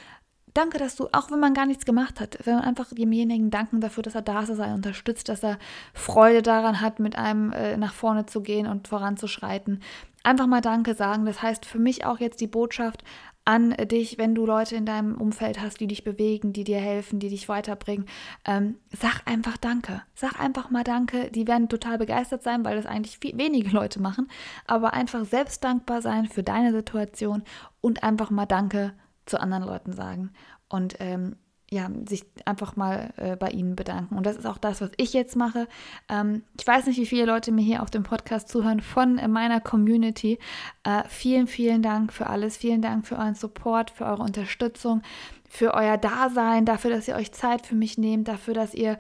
danke, 0.53 0.79
dass 0.79 0.97
du, 0.97 1.09
auch 1.13 1.31
wenn 1.31 1.41
man 1.41 1.55
gar 1.55 1.67
nichts 1.67 1.85
gemacht 1.85 2.21
hat, 2.21 2.39
wenn 2.45 2.55
man 2.55 2.65
einfach 2.65 2.93
demjenigen 2.93 3.51
danken 3.51 3.81
dafür, 3.81 4.03
dass 4.03 4.15
er 4.15 4.23
da 4.23 4.41
ist, 4.41 4.49
dass 4.49 4.59
er 4.59 4.75
unterstützt, 4.75 5.29
dass 5.29 5.45
er 5.45 5.59
Freude 5.93 6.43
daran 6.43 6.81
hat, 6.81 6.99
mit 6.99 7.17
einem 7.17 7.53
äh, 7.53 7.77
nach 7.77 7.93
vorne 7.93 8.27
zu 8.27 8.41
gehen 8.41 8.67
und 8.67 8.89
voranzuschreiten. 8.89 9.83
Einfach 10.23 10.47
mal 10.47 10.61
Danke 10.61 10.95
sagen. 10.95 11.27
Das 11.27 11.43
heißt 11.43 11.67
für 11.67 11.79
mich 11.79 12.07
auch 12.07 12.19
jetzt 12.19 12.41
die 12.41 12.47
Botschaft 12.47 13.05
an 13.45 13.73
dich, 13.73 14.17
wenn 14.17 14.35
du 14.35 14.47
Leute 14.47 14.75
in 14.75 14.87
deinem 14.87 15.17
Umfeld 15.17 15.61
hast, 15.61 15.79
die 15.81 15.87
dich 15.87 16.03
bewegen, 16.03 16.53
die 16.53 16.65
dir 16.65 16.79
helfen, 16.79 17.19
die 17.19 17.29
dich 17.29 17.49
weiterbringen. 17.49 18.07
Ähm, 18.47 18.77
sag 18.91 19.21
einfach 19.27 19.57
Danke. 19.59 20.03
Sag 20.15 20.41
einfach 20.41 20.71
mal 20.71 20.85
Danke. 20.85 21.31
Die 21.31 21.47
werden 21.47 21.69
total 21.69 21.99
begeistert 21.99 22.43
sein, 22.43 22.65
weil 22.65 22.77
das 22.77 22.87
eigentlich 22.87 23.19
viel, 23.19 23.37
wenige 23.37 23.71
Leute 23.71 24.01
machen. 24.01 24.29
Aber 24.67 24.95
einfach 24.95 25.25
selbst 25.27 25.63
dankbar 25.63 26.01
sein 26.01 26.27
für 26.27 26.43
deine 26.43 26.73
Situation 26.73 27.43
und 27.81 28.03
einfach 28.03 28.31
mal 28.31 28.47
Danke 28.47 28.95
zu 29.27 29.39
anderen 29.39 29.65
Leuten 29.65 29.93
sagen. 29.93 30.33
Und 30.69 30.97
ähm, 31.01 31.37
ja, 31.75 31.91
sich 32.09 32.25
einfach 32.45 32.77
mal 32.77 33.13
äh, 33.17 33.37
bei 33.37 33.49
ihnen 33.49 33.75
bedanken. 33.75 34.17
Und 34.17 34.25
das 34.25 34.37
ist 34.37 34.47
auch 34.47 34.59
das, 34.59 34.81
was 34.81 34.91
ich 34.97 35.13
jetzt 35.13 35.35
mache. 35.35 35.67
Ähm, 36.09 36.43
ich 36.59 36.67
weiß 36.67 36.87
nicht, 36.87 36.99
wie 36.99 37.07
viele 37.07 37.27
Leute 37.27 37.51
mir 37.51 37.63
hier 37.63 37.83
auf 37.83 37.91
dem 37.91 38.05
Podcast 38.05 38.49
zuhören 38.49 38.81
von 38.81 39.19
äh, 39.19 39.27
meiner 39.27 39.61
Community. 39.61 40.39
Äh, 40.85 41.03
vielen, 41.09 41.49
vielen 41.49 41.83
Dank 41.83 42.13
für 42.13 42.29
alles. 42.29 42.57
Vielen 42.57 42.81
Dank 42.81 43.07
für 43.07 43.17
euren 43.17 43.35
Support, 43.35 43.91
für 43.91 44.05
eure 44.05 44.23
Unterstützung, 44.23 45.03
für 45.49 45.75
euer 45.75 45.99
Dasein, 45.99 46.65
dafür, 46.65 46.91
dass 46.91 47.09
ihr 47.09 47.17
euch 47.17 47.33
Zeit 47.33 47.67
für 47.67 47.75
mich 47.75 47.99
nehmt, 47.99 48.29
dafür, 48.29 48.55
dass 48.55 48.73
ihr 48.73 48.97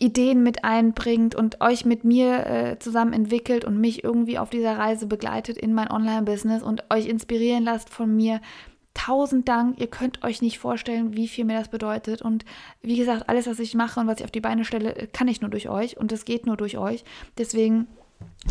Ideen 0.00 0.42
mit 0.42 0.64
einbringt 0.64 1.34
und 1.34 1.60
euch 1.60 1.84
mit 1.84 2.02
mir 2.02 2.46
äh, 2.46 2.78
zusammen 2.78 3.12
entwickelt 3.12 3.64
und 3.64 3.78
mich 3.78 4.02
irgendwie 4.02 4.38
auf 4.38 4.50
dieser 4.50 4.76
Reise 4.76 5.06
begleitet 5.06 5.56
in 5.58 5.72
mein 5.72 5.90
Online-Business 5.90 6.62
und 6.62 6.82
euch 6.90 7.06
inspirieren 7.06 7.62
lasst 7.62 7.90
von 7.90 8.14
mir 8.16 8.40
tausend 8.94 9.48
Dank. 9.48 9.78
Ihr 9.80 9.88
könnt 9.88 10.22
euch 10.24 10.40
nicht 10.40 10.58
vorstellen, 10.58 11.14
wie 11.14 11.28
viel 11.28 11.44
mir 11.44 11.58
das 11.58 11.68
bedeutet. 11.68 12.22
Und 12.22 12.44
wie 12.80 12.96
gesagt, 12.96 13.28
alles, 13.28 13.46
was 13.46 13.58
ich 13.58 13.74
mache 13.74 14.00
und 14.00 14.06
was 14.06 14.18
ich 14.18 14.24
auf 14.24 14.30
die 14.30 14.40
Beine 14.40 14.64
stelle, 14.64 15.08
kann 15.12 15.28
ich 15.28 15.40
nur 15.40 15.50
durch 15.50 15.68
euch. 15.68 15.96
Und 15.96 16.12
das 16.12 16.24
geht 16.24 16.46
nur 16.46 16.56
durch 16.56 16.78
euch. 16.78 17.04
Deswegen 17.36 17.88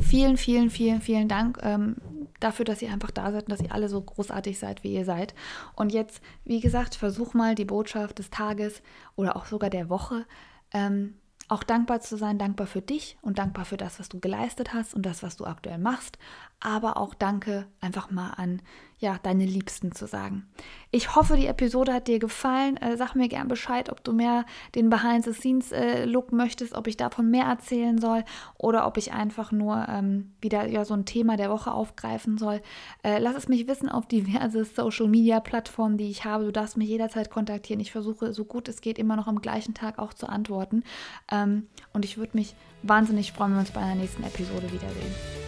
vielen, 0.02 0.38
vielen, 0.38 0.70
vielen, 0.70 1.02
vielen 1.02 1.28
Dank 1.28 1.60
ähm, 1.64 1.96
dafür, 2.40 2.66
dass 2.66 2.82
ihr 2.82 2.92
einfach 2.92 3.12
da 3.12 3.32
seid 3.32 3.44
und 3.44 3.52
dass 3.52 3.62
ihr 3.62 3.74
alle 3.74 3.90
so 3.90 4.02
großartig 4.02 4.60
seid, 4.60 4.84
wie 4.84 4.94
ihr 4.94 5.06
seid. 5.06 5.34
Und 5.76 5.92
jetzt, 5.92 6.22
wie 6.44 6.60
gesagt, 6.60 6.96
versuch 6.96 7.34
mal 7.34 7.56
die 7.56 7.66
Botschaft 7.66 8.20
des 8.20 8.30
Tages 8.30 8.82
oder 9.16 9.36
auch 9.36 9.46
sogar 9.46 9.70
der 9.70 9.90
Woche. 9.90 10.26
Ähm, 10.74 11.16
auch 11.50 11.64
dankbar 11.64 12.00
zu 12.00 12.18
sein, 12.18 12.40
dankbar 12.40 12.68
für 12.68 12.82
dich 12.82 13.18
und 13.22 13.38
dankbar 13.38 13.66
für 13.66 13.78
das, 13.78 14.00
was 14.00 14.10
du 14.10 14.20
geleistet 14.20 14.74
hast 14.74 14.94
und 14.94 15.06
das, 15.06 15.24
was 15.24 15.36
du 15.36 15.46
aktuell 15.46 15.78
machst, 15.78 16.18
aber 16.60 16.98
auch 16.98 17.14
danke 17.14 17.68
einfach 17.82 18.12
mal 18.12 18.32
an 18.32 18.62
ja, 19.04 19.20
deine 19.22 19.46
Liebsten 19.46 19.92
zu 19.92 20.08
sagen. 20.08 20.48
Ich 20.90 21.14
hoffe, 21.14 21.36
die 21.36 21.48
Episode 21.48 21.94
hat 21.94 22.08
dir 22.08 22.20
gefallen. 22.20 22.78
Äh, 22.78 22.96
sag 22.96 23.16
mir 23.16 23.28
gern 23.28 23.50
Bescheid, 23.50 23.92
ob 23.92 24.02
du 24.02 24.14
mehr 24.14 24.46
den 24.76 24.90
Behind-the-Scenes-Look 24.90 26.32
äh, 26.32 26.36
möchtest, 26.36 26.74
ob 26.74 26.88
ich 26.88 26.96
davon 26.96 27.30
mehr 27.30 27.44
erzählen 27.44 28.00
soll 28.00 28.24
oder 28.58 28.88
ob 28.88 28.96
ich 28.96 29.12
einfach 29.12 29.52
nur 29.52 29.86
ähm, 29.90 30.32
wieder 30.40 30.68
ja, 30.68 30.86
so 30.86 30.94
ein 30.94 31.04
Thema 31.04 31.36
der 31.36 31.50
Woche 31.50 31.74
aufgreifen 31.74 32.38
soll. 32.38 32.62
Äh, 33.04 33.20
lass 33.20 33.36
es 33.36 33.50
mich 33.50 33.68
wissen 33.68 33.90
auf 33.90 34.08
diverse 34.08 34.64
Social-Media-Plattformen, 34.76 35.98
die 35.98 36.10
ich 36.10 36.24
habe. 36.24 36.46
Du 36.46 36.54
darfst 36.54 36.78
mich 36.78 36.88
jederzeit 36.88 37.30
kontaktieren. 37.30 37.82
Ich 37.82 37.92
versuche, 37.92 38.34
so 38.34 38.46
gut 38.46 38.70
es 38.70 38.80
geht, 38.80 38.98
immer 38.98 39.18
noch 39.18 39.28
am 39.28 39.42
gleichen 39.42 39.74
Tag 39.74 40.00
auch 40.00 40.14
zu 40.14 40.30
antworten. 40.30 40.84
Ähm, 41.30 41.68
und 41.92 42.06
ich 42.06 42.18
würde 42.18 42.38
mich 42.38 42.56
wahnsinnig 42.84 43.34
freuen, 43.34 43.52
wenn 43.52 43.58
wir 43.58 43.62
uns 43.62 43.72
bei 43.72 43.82
einer 43.82 43.96
nächsten 43.96 44.24
Episode 44.24 44.72
wiedersehen. 44.72 45.43